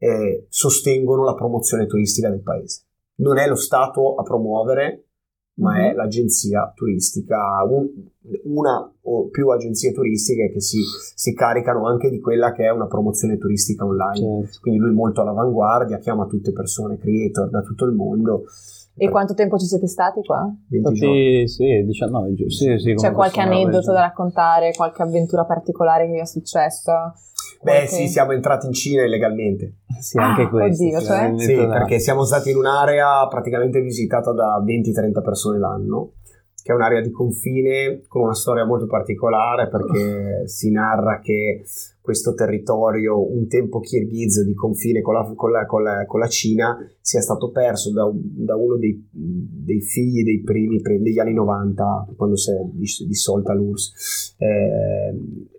[0.00, 2.82] eh, sostengono la promozione turistica del paese.
[3.18, 5.04] Non è lo Stato a promuovere,
[5.58, 5.96] ma è Mhm.
[5.96, 7.36] l'agenzia turistica,
[7.68, 7.88] un-
[8.44, 10.78] una o più agenzie turistiche che si,
[11.14, 14.42] si caricano anche di quella che è una promozione turistica online.
[14.42, 14.58] Certo.
[14.60, 18.44] Quindi lui è molto all'avanguardia, chiama tutte persone, creator da tutto il mondo.
[19.00, 20.52] E quanto tempo ci siete stati qua?
[20.68, 21.40] 20 giorni.
[21.42, 22.52] Infatti, sì, 19 giorni.
[22.52, 27.12] Sì, sì, C'è qualche aneddoto da raccontare, qualche avventura particolare che vi è successa?
[27.60, 29.74] Beh Qualche- sì, siamo entrati in Cina illegalmente.
[30.00, 30.82] Sì, anche Ah, questo.
[30.84, 31.14] oddio, sì, cioè?
[31.16, 36.12] veramente Sì, perché siamo stati in un'area praticamente visitata da 20-30 persone l'anno,
[36.62, 41.62] che è un'area di confine con una storia molto particolare perché si narra che
[42.08, 46.26] questo territorio, un tempo kirghizzo di confine con la, con la- con la- con la
[46.26, 52.08] Cina, sia stato perso da, da uno dei, dei figli dei primi, degli anni 90,
[52.16, 55.14] quando si è dis- dissolta l'URSS, eh,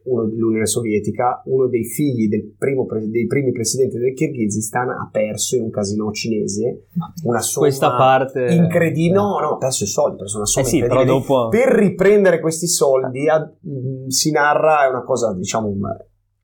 [0.05, 5.55] uno dell'Unione Sovietica, uno dei figli del primo dei primi presidenti del Kirghizistan ha perso
[5.55, 6.85] in un casino cinese
[7.25, 8.47] una somma Questa parte...
[8.49, 9.13] incredibile.
[9.13, 11.19] No, no, ha perso i soldi, ha perso una Eh somma sì, però incredibile.
[11.27, 11.47] dopo...
[11.49, 13.53] Per riprendere questi soldi a-
[14.07, 15.67] si narra, è una cosa diciamo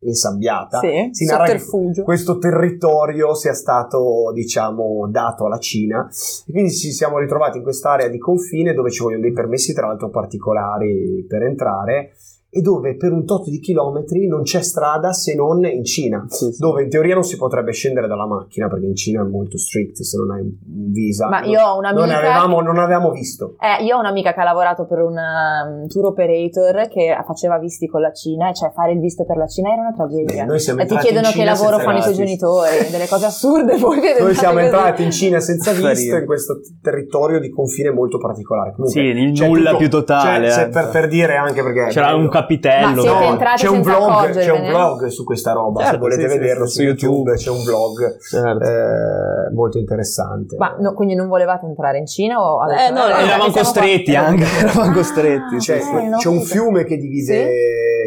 [0.08, 6.08] insabbiata, Sì, si narra che questo territorio sia stato diciamo dato alla Cina.
[6.46, 9.88] E quindi ci siamo ritrovati in quest'area di confine dove ci vogliono dei permessi tra
[9.88, 12.12] l'altro particolari per entrare
[12.56, 16.54] e dove per un tot di chilometri non c'è strada se non in Cina, Sì,
[16.54, 16.58] sì.
[16.58, 20.00] dove in teoria non si potrebbe scendere dalla macchina perché in Cina è molto strict
[20.00, 20.52] se non hai un
[20.92, 21.28] visa.
[21.28, 23.56] Ma Non- io ho un'amica non avevamo, non avevamo visto.
[23.60, 27.88] Eh, io ho un'amica che ha lavorato per un um, tour operator che faceva visti
[27.88, 30.44] con la Cina, cioè fare il visto per la Cina era una tragedia.
[30.44, 32.14] Eh, noi siamo e ti entrati chiedono in che Cina lavoro senza fanno i tuoi
[32.16, 33.76] genitori, delle cose assurde.
[33.86, 38.72] Voi Noi siamo entrati in Cina senza visto in questo territorio di confine molto particolare.
[38.76, 40.70] Comunque, Sì, il nulla tutto- più totale, c'è- c'è eh.
[40.70, 42.88] per, per dire anche perché C'era un capitello.
[42.96, 43.32] Ma siete no?
[43.32, 45.80] entrati c'è un vlog, c'è un vlog su questa roba.
[45.80, 47.36] se Certo, volete sì, sì, vederlo sì, su YouTube, YouTube.
[47.36, 48.64] c'è un vlog Certo.
[48.66, 50.58] eh, molto interessante.
[50.58, 52.60] Ma no, quindi non volevate entrare in Cina o?
[52.72, 54.26] Eh, no, Eh, eravamo costretti qua.
[54.26, 55.56] anche, eravamo Ah, costretti.
[55.58, 57.50] C'è, eh, c'è un fiume che divide,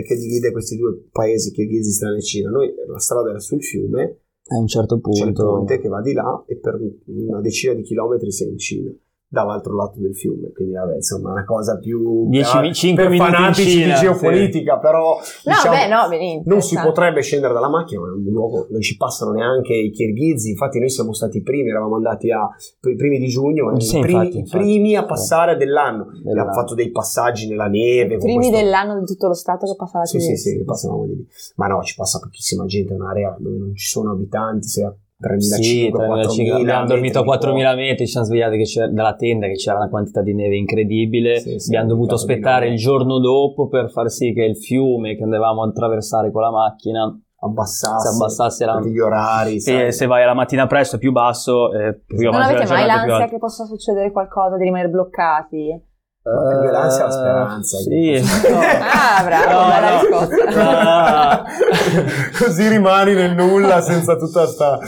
[0.07, 2.51] che divide questi due paesi, Kirghizistan e Cina.
[2.51, 4.21] Noi la strada era sul fiume,
[4.51, 5.45] A un certo c'è il punto.
[5.45, 8.91] ponte che va di là e per una decina di chilometri sei in Cina
[9.31, 13.13] dall'altro lato del fiume quindi vabbè insomma una cosa più Dieci ah, mi- cinque per
[13.13, 14.01] minuti in fanatici Cina, di sì.
[14.01, 15.21] geopolitica però No,
[15.53, 16.43] diciamo, beh, no, benissimo.
[16.47, 19.91] non si potrebbe scendere dalla macchina, ma è un luogo, non ci passano neanche i
[19.91, 20.51] kirghizi.
[20.51, 22.49] Infatti, noi siamo stati i primi, eravamo andati a
[22.89, 24.63] i primi di giugno, Sì, i, primi, infatti, i infatti.
[24.65, 26.05] primi a passare dell'anno.
[26.05, 26.31] Dell'anno.
[26.31, 28.17] Abbiamo fatto dei passaggi nella neve.
[28.17, 31.15] con Primi questo- dell'anno di tutto lo Stato che passava Sì, sì, sì, passavamo di
[31.17, 31.27] lì.
[31.57, 34.95] Ma no, ci passa pochissima gente, è un'area dove non ci sono abitanti, sei a
[35.21, 36.61] 3.500, Sì, 4.000.
[36.61, 39.55] abbiamo dormito a metri di 4.000 metri, ci siamo svegliati che c'era, dalla tenda che
[39.55, 43.91] c'era una quantità di neve incredibile, Sì, sì, abbiamo dovuto aspettare il giorno dopo per
[43.91, 48.81] far sì che il fiume che andavamo a attraversare con la macchina abbassasse, abbassasse la-
[48.81, 49.61] gli orari.
[49.61, 49.87] sai.
[49.87, 52.87] e se vai alla mattina presto è più basso e più Non avete mai più
[53.09, 55.87] l'ansia che possa succedere qualcosa, di rimanere bloccati?
[56.35, 57.79] Ma più che l'ansia, la Eh, speranza.
[57.79, 58.23] Sì.
[58.99, 61.45] Ah, bravo, No, bella risposta.
[62.45, 64.79] Così rimani nel nulla senza tutta sta...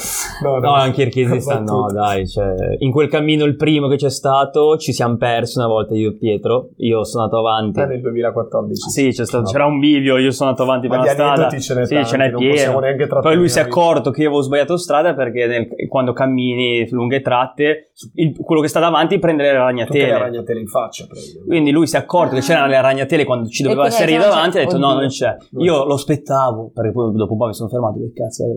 [0.42, 4.11] No, No, anche il Kirghizistan no, dai, cioè, in quel cammino il primo che c'è
[4.11, 7.81] stato ci siamo persi una volta io e Pietro, io sono andato avanti.
[7.81, 8.90] Eh, nel 2014.
[8.90, 9.50] Sì, c'è stato- No.
[9.50, 11.48] c'era un bivio, io sono andato avanti per Ma la di strada.
[11.48, 12.81] ce n'è sì, tanti, ce n'è non possiamo pieno.
[12.81, 16.88] neanche Poi lui si è accorto che io avevo sbagliato strada perché nel- quando cammini
[16.90, 20.18] lunghe tratte, il- quello che sta davanti prende le Tutte le ragnatele.
[20.18, 21.07] ragnatele in faccia.
[21.07, 21.29] prende.
[21.46, 24.58] Quindi lui si è accorto che c'erano le ragnatele quando ci doveva essere io davanti
[24.58, 25.00] e ha detto no, Oddio.
[25.00, 25.36] non c'è.
[25.58, 28.48] Io lo aspettavo perché poi dopo un po' mi sono fermato che cazzo, è?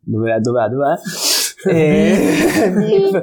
[0.00, 0.94] dov'è, dov'è, dov'è?
[1.70, 3.22] E...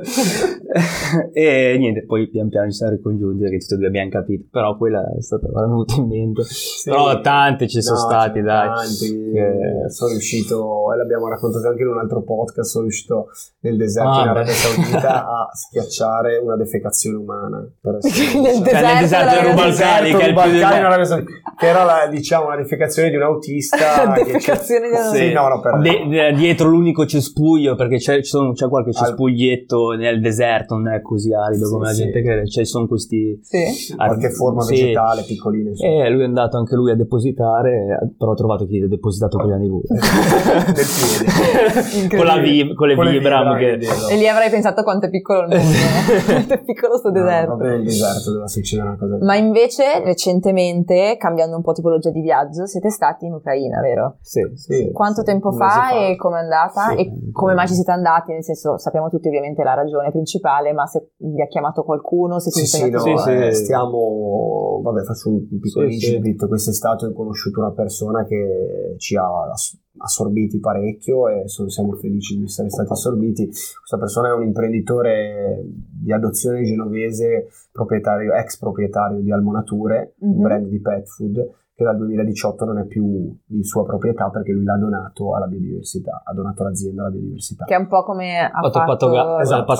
[1.33, 4.77] e niente, poi pian piano ci siamo ricongiunti perché tutti e due abbiamo capito, però
[4.77, 6.43] quella è stata venuta in mente.
[6.43, 6.89] Sì.
[6.89, 8.67] Però tante ci sono No, stati, ce ne dai.
[8.67, 9.31] tanti.
[9.33, 13.27] Che- Sono riuscito, e l'abbiamo raccontato anche in un altro podcast, sono riuscito
[13.61, 14.53] nel deserto Ah, in Arabia.
[14.53, 17.67] Saudita a schiacciare una defecazione umana.
[17.81, 21.25] Per essere- Nel Cioè, nel deserto deserto Rubalcani, che del-
[21.59, 24.13] che era la, diciamo, una defecazione di un autista.
[24.13, 25.41] che Defecazione di un Sì, autista.
[25.41, 30.21] no, no, per De- dietro l'unico cespuglio perché c'è, sono- c'è qualche Al- cespuglietto nel
[30.21, 32.03] deserto non è così arido Sì, come la sì.
[32.03, 33.95] gente crede ci sono questi Sì.
[33.95, 34.73] qualche forma sì.
[34.73, 35.69] vegetale piccolina.
[35.69, 36.05] insomma.
[36.05, 39.57] e lui è andato anche lui a depositare però ho trovato chi ha depositato prima
[39.57, 42.15] di lui Del piede.
[42.15, 43.71] con, la vi- con le Con vibram che.
[44.11, 45.63] E lì avrei pensato quanto è piccolo il mondo.
[45.63, 46.23] no?
[46.25, 47.45] quanto è piccolo sto No, deserto.
[47.47, 52.21] proprio nel deserto doveva succedere una cosa Ma invece, recentemente, cambiando un po' tipologia di
[52.21, 54.17] viaggio, siete stati in Ucraina, vero?
[54.21, 54.91] sì, Sì.
[54.91, 56.89] Quanto sì, tempo fa, mese e com'è andata?
[56.89, 56.95] Sì.
[56.99, 58.18] e come mai ci siete andati?
[58.27, 62.51] Nel senso, sappiamo tutti ovviamente la ragione principale, ma se vi ha chiamato qualcuno, se
[62.51, 63.31] Sì, siete sì, no, Sì, sì.
[63.31, 66.13] eh, stiamo, vabbè, faccio un piccolo Sì, sì.
[66.15, 66.47] incipit.
[66.47, 72.37] Quest'estate ho conosciuto una persona che ci ha ass- assorbiti parecchio e sono- siamo felici
[72.37, 73.45] di essere stati assorbiti.
[73.47, 80.41] Questa persona è un imprenditore di adozione genovese, proprietario, ex proprietario di Almonature, un Mhm.
[80.41, 81.49] brand di pet food
[81.79, 86.21] che dal 2018 non è più di sua proprietà perché lui l'ha donato alla biodiversità,
[86.25, 87.63] ha donato l'azienda alla biodiversità.
[87.63, 88.85] Che è un po' come ha Fatto fatto...
[88.91, 89.73] Patoga- Esatto,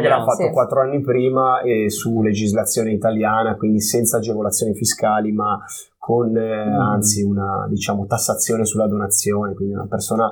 [0.00, 0.50] che l'ha fatto sì.
[0.50, 5.58] quattro anni prima e su legislazione italiana, quindi senza agevolazioni fiscali, ma
[5.98, 6.78] con eh, Mm.
[6.78, 10.30] anzi una diciamo tassazione sulla donazione, quindi una persona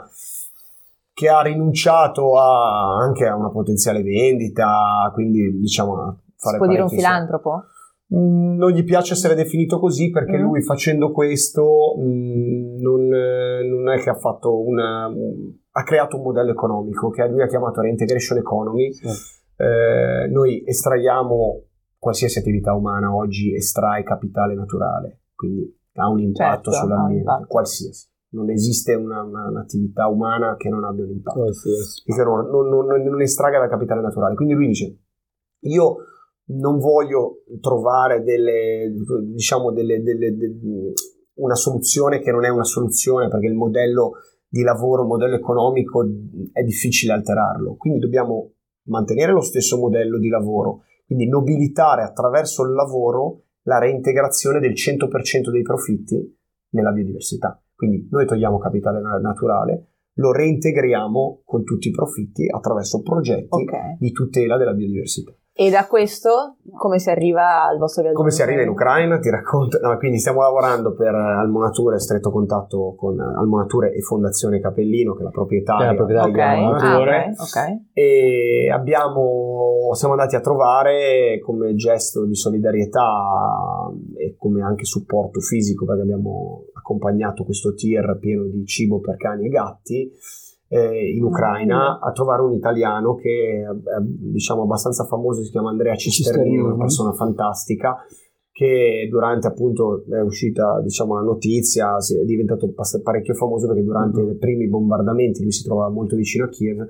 [1.15, 6.67] che ha rinunciato a- anche a una potenziale vendita, quindi diciamo a Si fare può
[6.67, 7.65] dire un filantropo?
[8.14, 10.43] Mm, Non gli piace essere definito così perché Mm.
[10.43, 16.23] lui facendo questo mm, non, eh, non è che ha fatto una, ha creato un
[16.23, 18.90] modello economico che lui ha chiamato reintegration economy.
[19.57, 21.62] Eh, noi estraiamo
[21.99, 27.47] qualsiasi attività umana oggi estrae capitale naturale, quindi ha un impatto Certo, sull'ambiente, impatto.
[27.47, 28.09] qualsiasi.
[28.35, 32.03] Non esiste una- una- un'attività umana che non abbia un impatto Qualsiasi.
[32.05, 34.35] e che non, non- non- non estraga da capitale naturale.
[34.35, 34.99] Quindi lui dice:
[35.67, 35.97] Io
[36.46, 38.92] non voglio trovare delle,
[39.33, 40.92] diciamo, delle, delle- de-
[41.35, 44.12] una soluzione che non è una soluzione perché il modello
[44.46, 46.07] di lavoro, il modello economico
[46.52, 47.74] è difficile alterarlo.
[47.76, 48.52] Quindi dobbiamo
[48.87, 55.50] mantenere lo stesso modello di lavoro, quindi nobilitare attraverso il lavoro la reintegrazione del 100%
[55.50, 56.38] dei profitti
[56.70, 57.61] nella biodiversità.
[57.74, 63.96] Quindi noi togliamo capitale naturale, lo reintegriamo con tutti i profitti attraverso progetti Ok.
[63.98, 65.35] di tutela della biodiversità.
[65.57, 68.17] E da questo come si arriva al vostro viaggio?
[68.19, 69.21] Come si arriva in Ucraina?
[69.21, 69.79] Ti racconto.
[69.81, 75.23] No, quindi stiamo lavorando per Almonature, stretto contatto con Almonature e Fondazione Capellino, che è
[75.23, 77.17] la proprietaria, è la proprietaria di Ok, di Almonature.
[77.17, 77.81] ah, ok, ok.
[77.93, 83.07] E abbiamo, siamo andati a trovare come gesto di solidarietà
[84.17, 89.47] e come anche supporto fisico, perché abbiamo accompagnato questo tir pieno di cibo per cani
[89.47, 90.11] e gatti
[90.75, 95.71] eh, in Ucraina a trovare un italiano che è eh, diciamo abbastanza famoso, si chiama
[95.71, 97.97] Andrea Cisternino, una persona fantastica
[98.51, 104.21] che durante appunto è uscita diciamo la notizia si è diventato parecchio famoso perché durante
[104.23, 104.31] Mhm.
[104.31, 106.87] i primi bombardamenti lui si trovava molto vicino a Kiev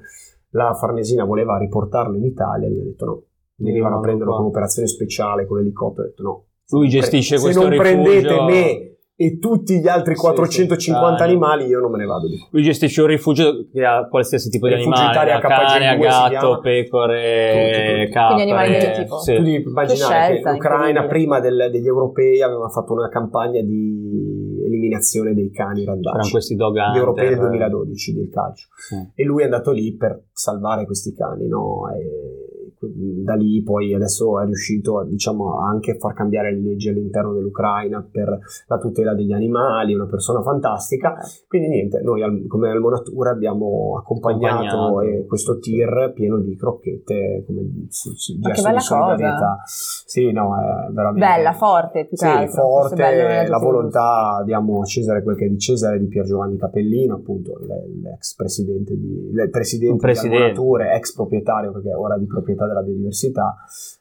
[0.51, 3.23] la Farnesina voleva riportarlo in Italia e lui ha detto no
[3.57, 4.41] venivano a No, prenderlo qua.
[4.43, 7.91] con operazione speciale con l'elicottero ha detto no Lui gestisce se questo non rifugio.
[7.93, 12.27] prendete me e tutti gli altri Sì, 450 sì, animali io non me ne vado
[12.27, 15.95] di Lui gestisce un rifugio che ha qualsiasi tipo di Rifugio animale, Italia cane, a
[15.95, 16.29] KG2 si chiama.
[16.29, 18.35] gatto, pecore, capre.
[18.35, 19.19] Quindi animali di ogni tipo.
[19.21, 19.35] Sì.
[19.37, 24.63] tu devi immaginare che scelta, l'Ucraina prima del- degli europei aveva fatto una campagna di
[24.67, 26.93] eliminazione dei cani C'erano randaci questi dog hunter.
[26.93, 28.97] gli europei del 2012 del calcio Sì.
[29.15, 31.89] e lui è andato lì per salvare questi cani no?
[31.95, 32.44] e
[32.81, 38.07] da lì poi adesso è riuscito diciamo, anche a far cambiare le leggi all'interno dell'Ucraina
[38.11, 41.17] per la tutela degli animali, una persona fantastica.
[41.49, 45.27] Quindi niente, noi al- come Almonatura abbiamo accompagnato, Accompagnato.
[45.27, 49.63] questo tir pieno di crocchette come s- s- Ma che bella di solidarietà.
[49.67, 52.63] Sì, no, è veramente Bella, forte, più che sì, altro.
[52.63, 56.57] Forte, bello la volontà, diamo a Cesare quel che è di Cesare, di Pier Giovanni
[56.57, 60.37] Capellino, appunto l'ex presidente di, presidente presidente.
[60.37, 63.55] di Almonature, ex proprietario, perché è ora di proprietà della biodiversità,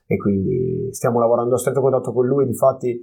[0.06, 3.02] e quindi stiamo lavorando a stretto contatto con lui, difatti...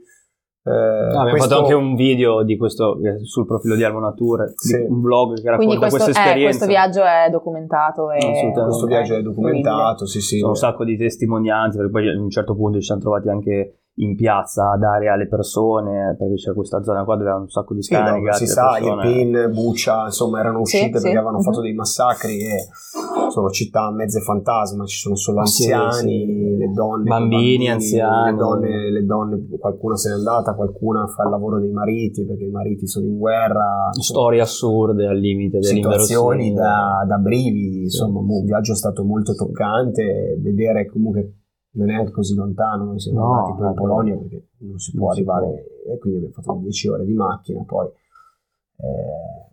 [0.62, 4.76] Eh, abbiamo questo- fatto anche un video di questo eh, sul profilo di Almonature, Sì.
[4.76, 6.59] di- un vlog che racconta Quindi questo, questa eh, esperienza.
[6.59, 8.62] questo viaggio è documentato e Assolutamente.
[8.64, 10.37] questo viaggio è documentato, sì sì.
[10.38, 13.80] Sono un sacco di testimonianze, perché poi a un certo punto ci siamo trovati anche
[13.94, 17.74] in piazza a dare alle persone, perché c'è questa zona qua dove avevano un sacco
[17.74, 21.03] di Sì, cani, no, si sa, persone- Irpin, Buccia, insomma, erano Sì, uscite sì.
[21.03, 21.42] perché avevano Mhm.
[21.44, 22.68] fatto dei massacri e
[23.31, 26.57] sono città mezze fantasma, ci sono solo Sì, anziani, sì.
[26.57, 28.31] le donne, Bambini, con anziani.
[28.31, 32.44] Le donne, le donne, qualcuna se n'è andata, qualcuna fa il lavoro dei mariti perché
[32.44, 33.90] i mariti sono in guerra.
[34.00, 36.55] storie assurde al limite situazioni dell'inverosimile.
[36.55, 38.44] da, da brividi, insomma, Sì, un sì.
[38.46, 41.35] viaggio è stato molto toccante, vedere comunque
[41.72, 43.74] non è anche così lontano, noi siamo No, andati poi in.
[43.74, 45.46] Polonia perché non si può Non si arrivare
[45.87, 49.48] e quindi abbiamo fatto 10 ore di macchina, poi eh,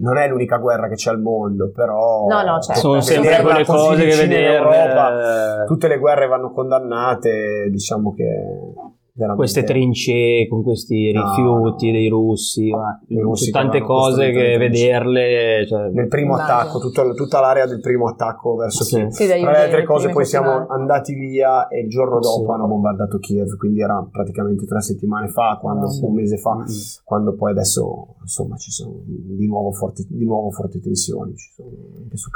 [0.00, 2.80] non è l'unica guerra che c'è al mondo, però No, no, certo.
[2.80, 4.56] Sono sempre quelle cose che vederle...
[4.56, 8.24] Europa, tutte le guerre vanno condannate, diciamo che
[9.16, 11.92] veramente queste trincee con questi rifiuti no.
[11.92, 15.66] dei russi, ma russi tante cose che vederle...
[15.66, 16.58] Cioè, nel primo Immagino.
[16.58, 18.96] attacco, tutto- tutta l'area del primo attacco verso Sì.
[18.96, 19.08] Kiev.
[19.08, 22.50] Sì, Tra le altre cose poi siamo andati via e il giorno dopo Sì.
[22.50, 26.04] hanno bombardato Kiev, quindi era praticamente tre settimane fa, quando, sì.
[26.04, 26.64] un mese fa, Mm.
[27.04, 31.34] quando poi adesso insomma ci sono di nuovo forti, di nuovo forti tensioni.
[31.36, 31.68] Ci sono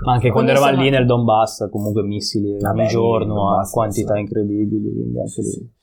[0.04, 5.18] anche, anche quando eravamo lì nel Donbass, comunque missili ogni giorno a quantità incredibili, quindi
[5.18, 5.78] anche lì.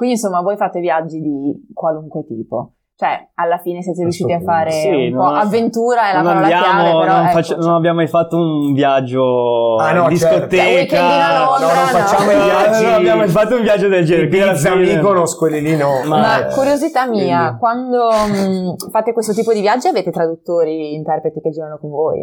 [0.00, 2.72] Quindi insomma voi fate viaggi di qualunque tipo.
[2.96, 6.32] Cioè, alla fine siete riusciti a fare Sì, un po' non- avventura è la non,
[6.32, 9.92] parola andiamo- chiave, però non, ecco, faccia- cioè, non abbiamo mai fatto un viaggio Ah,
[9.92, 10.38] no, in certo.
[10.46, 11.00] discoteca.
[11.02, 11.98] A Londra, no, non no.
[11.98, 12.84] facciamo i No, viaggi.
[12.84, 14.28] non abbiamo mai fatto un viaggio del genere.
[14.28, 15.88] quindi Pizza, fine- Mykonos, quelli lì no.
[16.06, 20.94] Ma- Ma Eh, curiosità mia, quindi- quando mh, fate questo tipo di viaggi avete traduttori,
[20.94, 22.18] interpreti che girano con voi?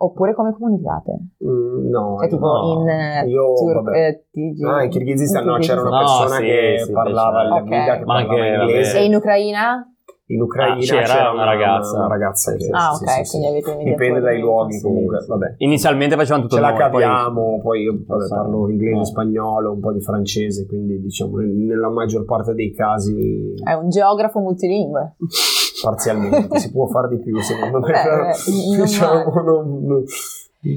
[0.00, 1.10] Oppure come comunicate?
[1.44, 2.80] Mm, no, Cioè tipo no.
[2.82, 4.06] in eh, Io, Tur- vabbè.
[4.06, 4.62] eh, TG?
[4.64, 7.48] Ah, in Kirghizistan no, c'era una No, persona sì, che sì, parlava, c'era.
[7.54, 7.98] la guida Ok.
[7.98, 8.92] che Ma parlava anche, inglese.
[8.92, 9.02] vabbè.
[9.02, 9.92] E in Ucraina?
[10.30, 11.96] In Ucraina Ah, c'era c'era una ragazza.
[11.96, 13.30] Una, ragazza che, Ah, sì, ok, sì, sì.
[13.38, 15.28] quindi avete Dipende dai luoghi Sì, comunque, sì.
[15.30, 15.54] vabbè.
[15.56, 18.28] Inizialmente facevamo tutto Ce la noi, poi- capiamo, poi io vabbè, Sì.
[18.28, 19.04] parlo inglese, Eh.
[19.06, 23.88] spagnolo, un po' di francese, quindi diciamo nel- nella maggior parte dei casi È un
[23.88, 25.16] geografo multilingue.
[25.82, 27.92] parzialmente si può fare di più secondo me.
[27.92, 28.30] Beh, però,
[28.82, 30.04] diciamo, non- non-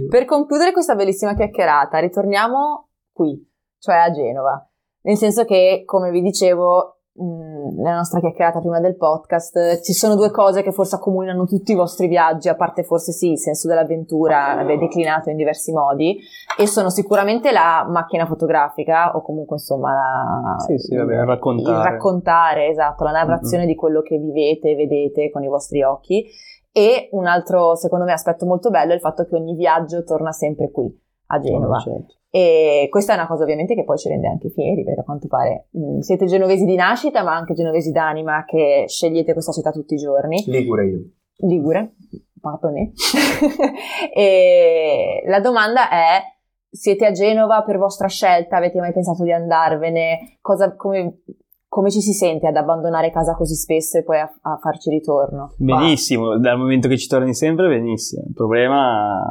[0.10, 3.46] Per concludere questa bellissima chiacchierata, ritorniamo qui,
[3.80, 4.66] cioè a Genova.
[5.04, 10.16] Nel senso che, come vi dicevo, mh, nella nostra chiacchierata prima del podcast, ci sono
[10.16, 13.68] due cose che forse accomunano tutti i vostri viaggi, a parte forse sì, il senso
[13.68, 16.20] dell'avventura, beh, declinato in diversi modi,
[16.58, 21.78] e sono sicuramente la macchina fotografica, o comunque insomma la, Sì, sì, vabbè, il raccontare.
[21.78, 26.26] il raccontare, esatto, la narrazione di quello che vivete, vedete con i vostri occhi.
[26.74, 30.32] E un altro, secondo me, aspetto molto bello è il fatto che ogni viaggio torna
[30.32, 30.90] sempre qui,
[31.32, 31.80] a Genova.
[31.80, 32.16] Certo.
[32.30, 35.28] E questa è una cosa ovviamente che poi ci rende anche fieri, perché a quanto
[35.28, 39.96] pare mh, siete genovesi di nascita, ma anche genovesi d'anima che scegliete questa città tutti
[39.96, 40.44] i giorni.
[40.48, 41.00] Ligure io.
[41.48, 41.96] Ligure,
[42.40, 42.92] pardonne.
[44.14, 46.22] e la domanda è,
[46.70, 48.58] siete a Genova per vostra scelta?
[48.58, 50.38] Avete mai pensato di andarvene?
[50.40, 51.24] Cosa, come,
[51.68, 55.54] come ci si sente ad abbandonare casa così spesso e poi a, a farci ritorno?
[55.58, 58.24] Benissimo, dal momento che ci torni sempre, benissimo.
[58.26, 59.22] Il problema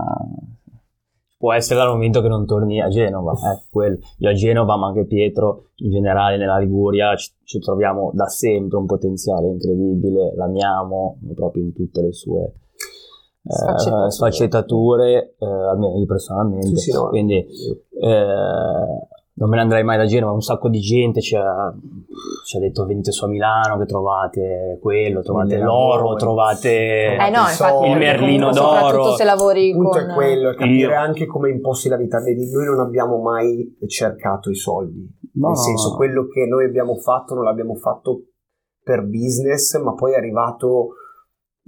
[1.41, 3.33] può essere dal momento che non torni a Genova.
[3.71, 3.97] Quello.
[4.19, 8.77] Io a Genova, ma anche Pietro, in generale nella Liguria, ci, ci troviamo da sempre
[8.77, 14.11] un potenziale incredibile, l'amiamo proprio in tutte le sue eh, Sfaccettature.
[14.11, 16.77] sfaccettature, eh, almeno io personalmente.
[16.77, 17.09] Sì, sì, no.
[17.09, 19.09] Quindi eh,
[19.41, 21.75] non me ne andrei mai da Genova, un sacco di gente ci ha,
[22.45, 26.19] ci ha detto venite su a Milano che trovate quello, trovate Mille l'oro, lavori.
[26.19, 28.77] trovate Eh no, infatti, Il merlino comunque d'oro.
[28.77, 30.11] Soprattutto se lavori Il punto con...
[30.11, 32.21] è quello, è capire Io- anche come imposti la vita.
[32.21, 35.09] Vedi, noi non abbiamo mai cercato i soldi.
[35.33, 38.25] No, Nel senso, quello che noi abbiamo fatto non l'abbiamo fatto
[38.83, 40.89] per business, ma poi è arrivato,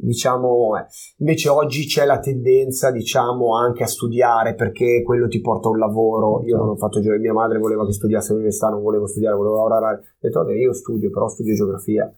[0.03, 0.87] diciamo, eh,
[1.19, 6.43] invece oggi c'è la tendenza, diciamo, anche a studiare perché quello ti porta un lavoro.
[6.45, 9.57] Io non ho fatto geografia, mia madre voleva che studiassi all'università, non volevo studiare, volevo
[9.57, 9.97] lavorare.
[9.97, 12.13] Ho detto, io studio, però studio geografia.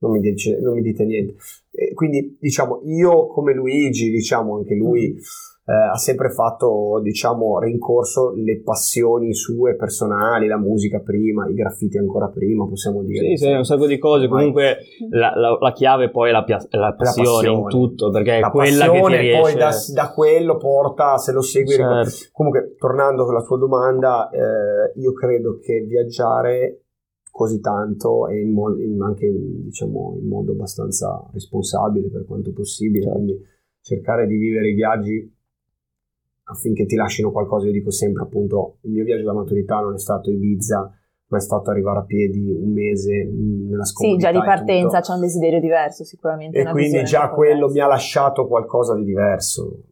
[0.00, 1.36] Non mi, dice- non mi dite niente.
[1.70, 5.16] E quindi, diciamo, io come Luigi, diciamo, anche lui
[5.68, 11.98] eh, ha sempre fatto, diciamo, rincorso le passioni sue personali, la musica prima, i graffiti
[11.98, 13.36] ancora prima, possiamo dire.
[13.36, 14.24] Sì, sì, un sacco di cose.
[14.24, 14.76] Ormai- Comunque
[15.10, 17.60] la, la- la chiave poi è la, pia- la passione, passione.
[17.60, 19.40] in tutto, perché è La quella che ti passione riesce.
[19.42, 22.10] poi da, da quello porta, se lo segui, Certo.
[22.32, 26.84] Comunque, tornando con la tua domanda, eh, io credo che viaggiare
[27.30, 32.52] così tanto e in mo- in- anche in, diciamo, in modo abbastanza responsabile per quanto
[32.54, 33.16] possibile, Certo.
[33.18, 33.38] quindi
[33.82, 35.36] cercare di vivere i viaggi
[36.50, 37.66] affinché ti lasciano qualcosa.
[37.66, 40.92] Io dico sempre, appunto, il mio viaggio da maturità non è stato Ibiza,
[41.30, 45.12] ma è stato arrivare a piedi un mese nella Sì, scomodità già di partenza c'è
[45.12, 46.56] un desiderio diverso sicuramente.
[46.58, 47.84] E una quindi già quello mi diversa.
[47.84, 49.82] ha lasciato qualcosa di diverso.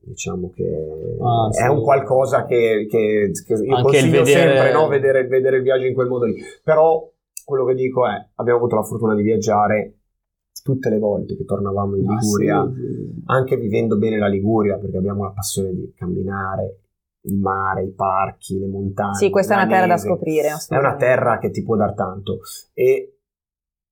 [0.00, 0.64] Diciamo che
[1.20, 1.68] Ah, è sì.
[1.70, 4.88] un qualcosa che, che- che io Anche consiglio vedere- sempre, no?
[4.88, 6.34] vedere, vedere il viaggio in quel modo lì.
[6.64, 7.10] Però
[7.44, 9.97] quello che dico è, abbiamo avuto la fortuna di viaggiare
[10.68, 13.22] tutte le volte che tornavamo in Liguria, sì, sì.
[13.26, 16.80] anche vivendo bene la Liguria, perché abbiamo la passione di camminare,
[17.22, 19.14] il mare, i parchi, le montagne.
[19.16, 19.98] Sì, questa è una terra da neve.
[20.06, 20.48] scoprire.
[20.68, 22.40] È una terra che ti può dar tanto
[22.74, 23.14] e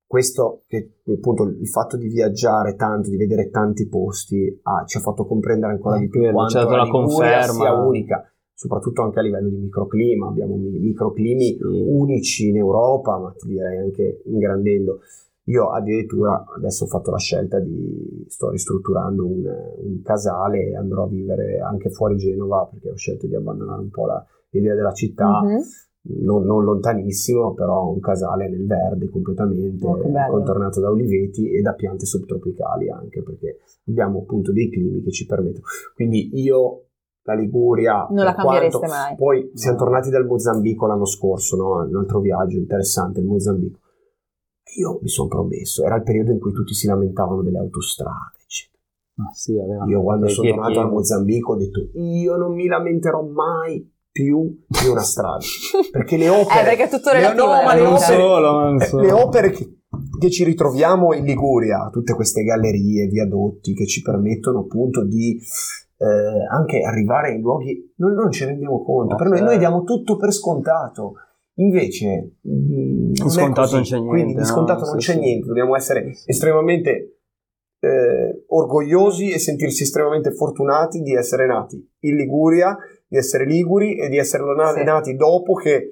[0.06, 5.00] questo che appunto il fatto di viaggiare tanto, di vedere tanti posti ah, ci ha
[5.00, 7.42] fatto comprendere ancora Eh, di più quanto c'è dato la la conferma.
[7.54, 11.58] sia unica, soprattutto anche a livello di microclima, abbiamo mi- microclimi Sì.
[11.62, 15.00] unici in Europa, ma ti direi anche ingrandendo.
[15.48, 21.04] Io addirittura adesso ho fatto la scelta di sto ristrutturando un, un casale e andrò
[21.04, 24.92] a vivere anche fuori Genova perché ho scelto di abbandonare un po' la- l'idea della
[24.92, 25.60] città Mhm.
[26.24, 29.98] non, non lontanissimo, però un casale nel verde completamente, Oh,
[30.30, 35.26] contornato da oliveti e da piante subtropicali anche, perché abbiamo appunto dei climi che ci
[35.26, 35.64] permettono.
[35.94, 36.82] Quindi io
[37.22, 38.06] la Liguria...
[38.10, 39.16] Non la cambiereste quanto- mai.
[39.16, 41.84] Poi siamo tornati dal Mozambico l'anno scorso, no?
[41.84, 43.78] un altro viaggio interessante, il Mozambico.
[44.78, 48.74] Io mi sono promesso, era il periodo in cui tutti si lamentavano delle autostrade, eccetera.
[49.14, 49.52] Ma sì,
[49.88, 54.62] Io quando sono tornato al che- Mozambico ho detto io non mi lamenterò mai più
[54.66, 55.38] di una strada
[55.90, 58.04] perché le opere Eh, perché è tutto le- relativo no, nella ma le non vita.
[58.04, 59.02] opere, solo, eh, solo.
[59.02, 59.78] le opere che,
[60.18, 65.38] che ci ritroviamo in Liguria tutte queste gallerie viadotti che ci permettono appunto di
[65.98, 69.50] eh, anche arrivare in luoghi noi non ci rendiamo conto No, per noi, certo.
[69.52, 71.12] noi diamo tutto per scontato
[71.58, 74.44] invece non Di scontato non c'è niente, quindi di no?
[74.44, 75.18] scontato non Sì, c'è sì.
[75.20, 77.20] niente dobbiamo essere estremamente
[77.80, 82.76] eh, orgogliosi e sentirsi estremamente fortunati di essere nati in Liguria,
[83.06, 84.82] di essere liguri e di essere na- Sì.
[84.82, 85.90] nati dopo che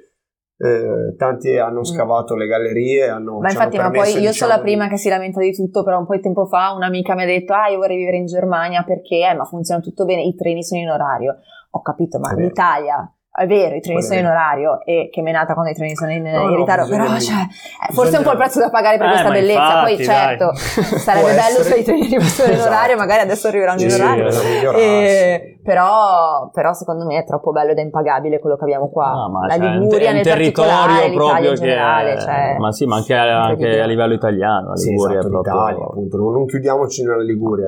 [0.57, 3.09] eh, tanti hanno scavato le gallerie.
[3.09, 5.41] Hanno, Ma infatti, hanno ma poi permesso, io sono diciamo, la prima che si lamenta
[5.41, 7.97] di tutto, però un po' di tempo fa un'amica mi ha detto, ah, io vorrei
[7.97, 11.39] vivere in Germania perché, eh, ma funziona tutto bene, i treni sono in orario.
[11.71, 15.21] Ho capito, ma l'Italia, è vero, i treni Quello è sono in orario e che
[15.23, 18.15] menata quando i treni sono in, No, in no, ritardo, bisogna- però cioè, eh, forse
[18.15, 19.81] è un po' il bisogna- prezzo da pagare per Eh, questa bellezza.
[19.83, 20.55] Poi infatti, certo, dai.
[21.03, 22.71] sarebbe bello essere- se i treni fossero in Esatto.
[22.71, 24.25] orario, magari adesso arriveranno Sì, in sì, orario.
[24.25, 24.85] migliorarsi.
[24.87, 29.07] Eh, però, però secondo me è troppo bello ed è impagabile quello che abbiamo qua.
[29.11, 32.15] Ah, ma la un- Liguria è un nel territorio proprio in generale.
[32.15, 35.41] che Cioè, ma sì ma anche, a- anche a livello italiano la Sì, Liguria esatto,
[35.41, 35.93] è proprio.
[36.21, 37.67] Non, non chiudiamoci nella Liguria.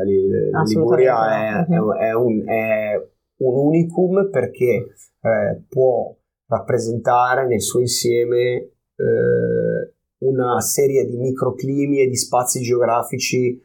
[0.52, 1.94] La Liguria è, no.
[1.94, 3.00] è- è un, è
[3.38, 4.86] un unicum perché
[5.20, 6.14] eh, può
[6.46, 8.38] rappresentare nel suo insieme
[8.96, 13.60] eh, una serie di microclimi e di spazi geografici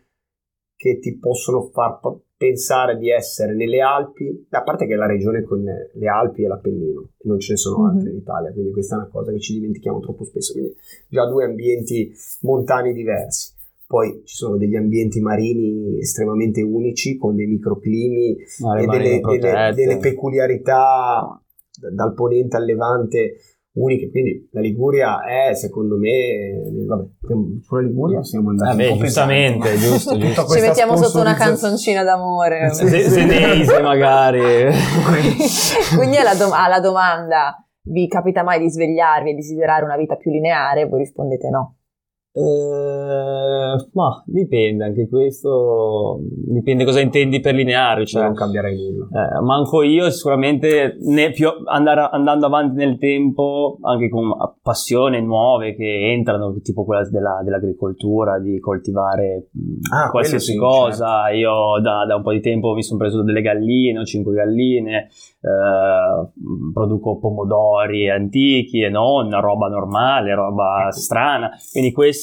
[0.75, 1.99] che ti possono far
[2.35, 6.47] pensare di essere nelle Alpi, a parte che è la regione con le Alpi e
[6.47, 8.13] l'Appennino, non ce ne sono altre mm-hmm.
[8.13, 10.75] in Italia, quindi questa è una cosa che ci dimentichiamo troppo spesso, quindi
[11.07, 12.11] già due ambienti
[12.41, 13.50] montani diversi.
[13.91, 19.97] Poi ci sono degli ambienti marini estremamente unici, con dei microclimi e delle, delle, delle
[19.97, 21.37] peculiarità
[21.93, 23.35] dal ponente al levante
[23.73, 24.09] uniche.
[24.09, 26.53] Quindi la Liguria è, secondo me,
[26.87, 27.03] vabbè,
[27.61, 28.77] sulla Liguria siamo andati.
[28.77, 30.45] Vabbè, giustamente, giusto, giusto.
[30.47, 32.71] Ci mettiamo sotto una canzoncina d'amore.
[32.73, 34.71] Senese, magari.
[35.97, 40.31] Quindi alla, dom- alla domanda: vi capita mai di svegliarvi e desiderare una vita più
[40.31, 40.87] lineare?
[40.87, 41.75] Voi rispondete no.
[42.33, 48.05] Eh, ma dipende anche questo, dipende cosa intendi per lineare.
[48.05, 49.07] Cioè, non cambierei nulla.
[49.11, 50.95] Eh, manco io, sicuramente
[51.33, 57.41] più, andare, andando avanti nel tempo, anche con passioni nuove che entrano, tipo quella della,
[57.43, 59.49] dell'agricoltura, di coltivare
[59.93, 61.23] ah, qualsiasi sì, cosa.
[61.25, 61.37] Certo.
[61.37, 65.09] Io da, da, un po' di tempo mi sono preso delle galline, ho 5 galline,
[65.41, 70.91] eh, produco pomodori antichi e non roba normale, roba ecco.
[70.91, 71.49] strana.
[71.71, 72.19] Quindi questo,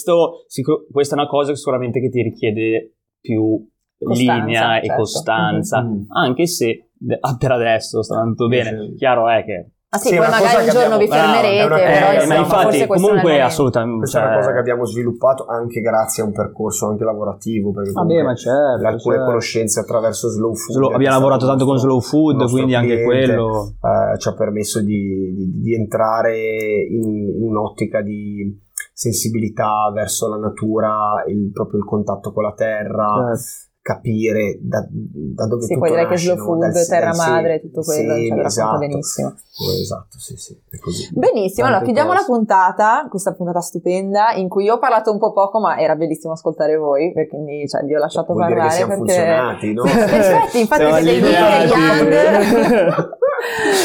[0.90, 3.66] questa è una cosa che sicuramente che ti richiede più
[3.98, 4.92] costanza, linea certo.
[4.92, 6.02] e costanza, mm-hmm.
[6.08, 6.90] anche se
[7.38, 8.94] per adesso sta andando bene.
[8.96, 12.10] Chiaro è che Ah sì, sì poi magari un giorno abbiamo, vi fermerete, no, però
[12.10, 14.26] eh, insomma, ma infatti comunque assolutamente questa cioè...
[14.26, 18.22] è una cosa che abbiamo sviluppato anche grazie a un percorso anche lavorativo perché Vabbè,
[18.22, 19.24] ma certo, alcune certo.
[19.24, 23.76] conoscenze attraverso Slow Food slow, abbiamo lavorato tanto con Slow Food quindi cliente, anche quello
[23.80, 28.60] eh, ci ha permesso di, di, di entrare in, in, un'ottica di
[28.98, 35.46] sensibilità verso la natura il, proprio il contatto con la terra certo capire da, da
[35.46, 38.44] dove sì, poi direi che slow food, dal, terra dal, madre, tutto quello, sì, cioè,
[38.44, 39.34] esatto, benissimo.
[39.80, 41.08] Esatto, sì, sì, è così.
[41.14, 45.32] Benissimo, allora chiudiamo la puntata, questa puntata stupenda, in cui io ho parlato un po'
[45.32, 48.68] poco, ma era bellissimo ascoltare voi, perché quindi, cioè, vi ho lasciato Vuol parlare.
[48.68, 49.14] Dire che siamo perché...
[49.14, 49.82] funzionati, no?
[49.88, 53.16] Perfetti, infatti siete dei young.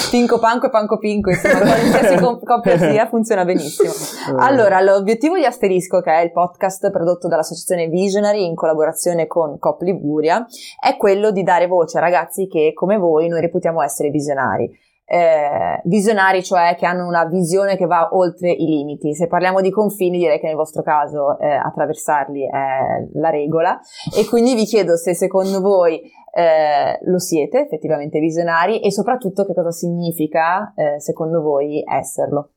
[0.10, 3.91] Pinco Panco e Panco Pinco, insomma, qualsiasi coppia sia funziona benissimo.
[4.38, 9.82] Allora, l'obiettivo di Asterisco, che è il podcast prodotto dall'associazione Visionary in collaborazione con Cop
[9.82, 10.45] Liguria,
[10.80, 14.70] è quello di dare voce a ragazzi che, come voi, noi reputiamo essere visionari.
[15.06, 19.14] Eh, visionari, cioè che hanno una visione che va oltre i limiti.
[19.14, 23.80] Se parliamo di confini, direi che nel vostro caso eh, attraversarli è la regola.
[24.18, 26.01] E quindi vi chiedo se secondo voi
[26.36, 32.54] eh, lo siete effettivamente visionari e soprattutto che cosa significa eh, secondo voi esserlo.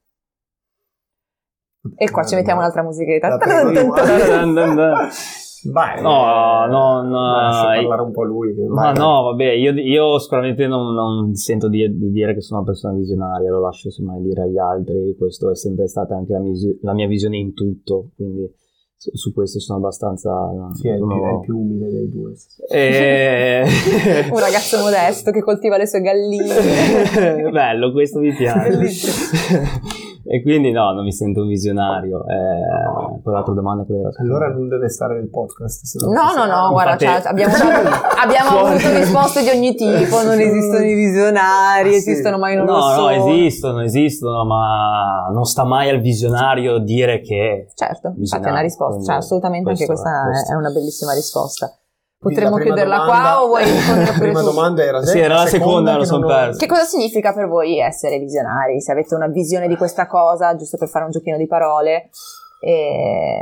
[1.94, 3.38] E qua ci mettiamo un'altra musichetta.
[5.70, 7.36] Vai, no, no, no.
[7.36, 8.54] Lascia parlare un po' lui.
[8.68, 12.68] Ma no, vabbè, io, io sicuramente non, non sento di, di, dire che sono una
[12.68, 16.78] persona visionaria, lo lascio semmai dire agli altri, questo è sempre stata anche la, mis-
[16.82, 18.50] la mia visione in tutto, quindi
[18.96, 20.32] su, su questo sono abbastanza...
[20.74, 21.14] Sì, è, sono...
[21.14, 22.32] Il più, è, il più, umile dei due.
[22.68, 23.64] E...
[24.30, 27.50] un ragazzo modesto che coltiva le sue galline.
[27.50, 29.95] Bello, questo mi piace.
[30.28, 32.24] E quindi no, non mi sento un visionario.
[32.26, 34.10] Eh, quell'altra domanda qual era?
[34.18, 36.00] Allora non deve stare nel podcast.
[36.02, 37.54] No, no, no, no, guarda, cioè, abbiamo,
[38.20, 42.10] abbiamo avuto risposte di ogni tipo, non esistono i visionari, sì.
[42.10, 43.00] esistono mai non no, lo so.
[43.02, 47.68] No, esistono, esistono, ma non sta mai al visionario dire che...
[47.74, 51.72] Certo, infatti è una risposta, cioè assolutamente anche questa è, è una bellissima risposta.
[52.18, 55.92] Potremmo chiuderla domanda, qua o vuoi rispondere La prima domanda era Sì, era la seconda,
[55.92, 56.58] seconda lo sono perso.
[56.58, 58.80] Che cosa significa per voi essere visionari?
[58.80, 62.08] Se avete una visione di questa cosa, giusto per fare un giochino di parole.
[62.60, 63.40] E...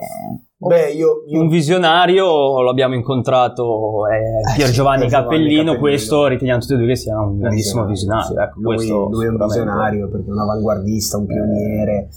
[0.57, 1.41] Beh, io, io...
[1.41, 6.87] Un visionario l'abbiamo incontrato, è eh, Pier Giovanni, Cappellino, Cappellino, questo riteniamo tutti e due
[6.87, 8.27] che sia un grandissimo visionario.
[8.27, 8.35] Sì.
[8.43, 12.09] Ecco, lui, lui, è un visionario perché è un avanguardista, un pioniere.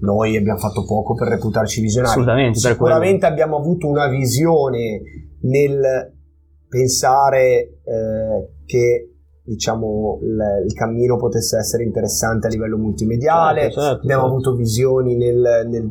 [0.00, 2.12] Noi abbiamo fatto poco per reputarci visionari.
[2.12, 2.58] Assolutamente.
[2.58, 5.02] Sicuramente abbiamo avuto una visione
[5.42, 6.14] nel
[6.68, 9.10] pensare eh, che
[9.42, 14.34] diciamo il, il, cammino potesse essere interessante a livello multimediale certo, certo, abbiamo certo.
[14.34, 15.90] avuto visioni nel, nel,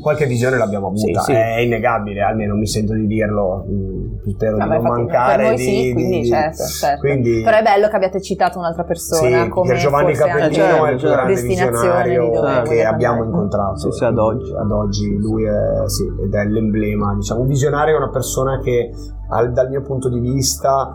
[0.00, 1.38] qualche visione l'abbiamo avuta sì, sì.
[1.38, 5.62] è innegabile almeno mi sento di dirlo mm, spero no, di non mancare noi di,
[5.62, 7.00] sì, quindi, di, certo, certo.
[7.00, 10.98] Quindi, però è bello che abbiate citato un'altra persona sì, come Giovanni Capellino è il
[10.98, 16.34] più grande visionario che abbiamo incontrato sì, ad oggi ad oggi lui è, sì, ed
[16.34, 18.90] è l'emblema diciamo un visionario è una persona che
[19.30, 20.94] al, dal mio punto di vista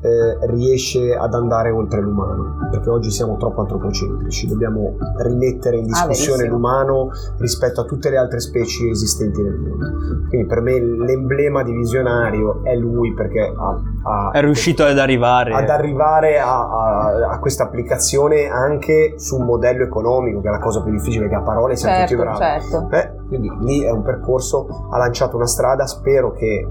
[0.00, 5.86] eh, riesce ad andare oltre l'umano, perché oggi siamo troppo antropocentrici, dobbiamo rimettere in ah,
[5.86, 10.28] discussione ah, l'umano rispetto a tutte le altre specie esistenti nel mondo.
[10.28, 15.52] Quindi per me l'emblema di visionario è lui perché ha, ha, è riuscito ad arrivare,
[15.52, 20.58] ad arrivare a, a, a, questa applicazione anche su un modello economico, che è la
[20.58, 22.38] cosa più difficile, che a parole è sempre certo, più bravo.
[22.38, 22.88] Certo.
[22.90, 26.66] Eh, quindi lì è un percorso, ha lanciato una strada, spero che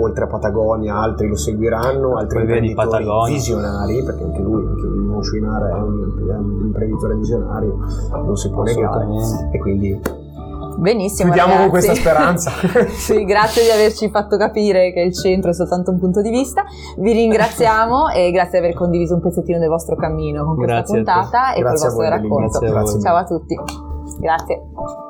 [0.00, 5.70] oltre a Patagonia altri lo seguiranno, altri imprenditori visionari, perché anche lui, anche Ivo Sciuinare
[5.70, 7.78] è un, è un imprenditore visionario,
[8.10, 9.06] non si può negare.
[9.52, 10.00] E quindi
[10.76, 11.32] Benissimo.
[11.32, 11.86] chiudiamo con ragazzi.
[11.86, 12.50] questa speranza.
[12.90, 16.64] sì, grazie di averci fatto capire che il centro è soltanto un punto di vista.
[16.96, 21.00] Vi ringraziamo e grazie di aver condiviso un pezzettino del vostro cammino con questa Grazie
[21.00, 21.10] a te.
[21.10, 22.58] puntata e col Grazie a vostro racconto.
[22.58, 23.00] Grazie a.
[23.00, 23.58] Ciao a tutti.
[24.18, 25.09] Grazie.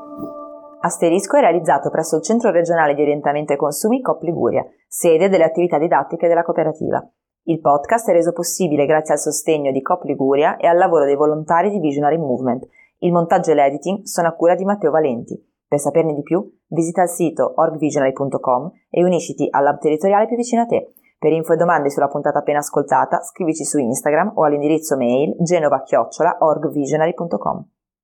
[0.83, 5.45] Asterisco è realizzato presso il Centro regionale di orientamento ai consumi COP Liguria, sede delle
[5.45, 7.07] attività didattiche della cooperativa.
[7.45, 11.17] Il podcast è reso possibile grazie al sostegno di COP Liguria e al lavoro dei
[11.17, 12.67] volontari di Visionary Movement.
[13.01, 15.39] Il montaggio e l'editing sono a cura di Matteo Valenti.
[15.69, 20.63] Per saperne di più, visita il sito orgvisionary.com e unisciti al lab territoriale più vicino
[20.63, 20.95] a te.
[21.19, 27.67] Per info e domande sulla puntata appena ascoltata, scrivici su Instagram o all'indirizzo mail genova-orgvisionary.com.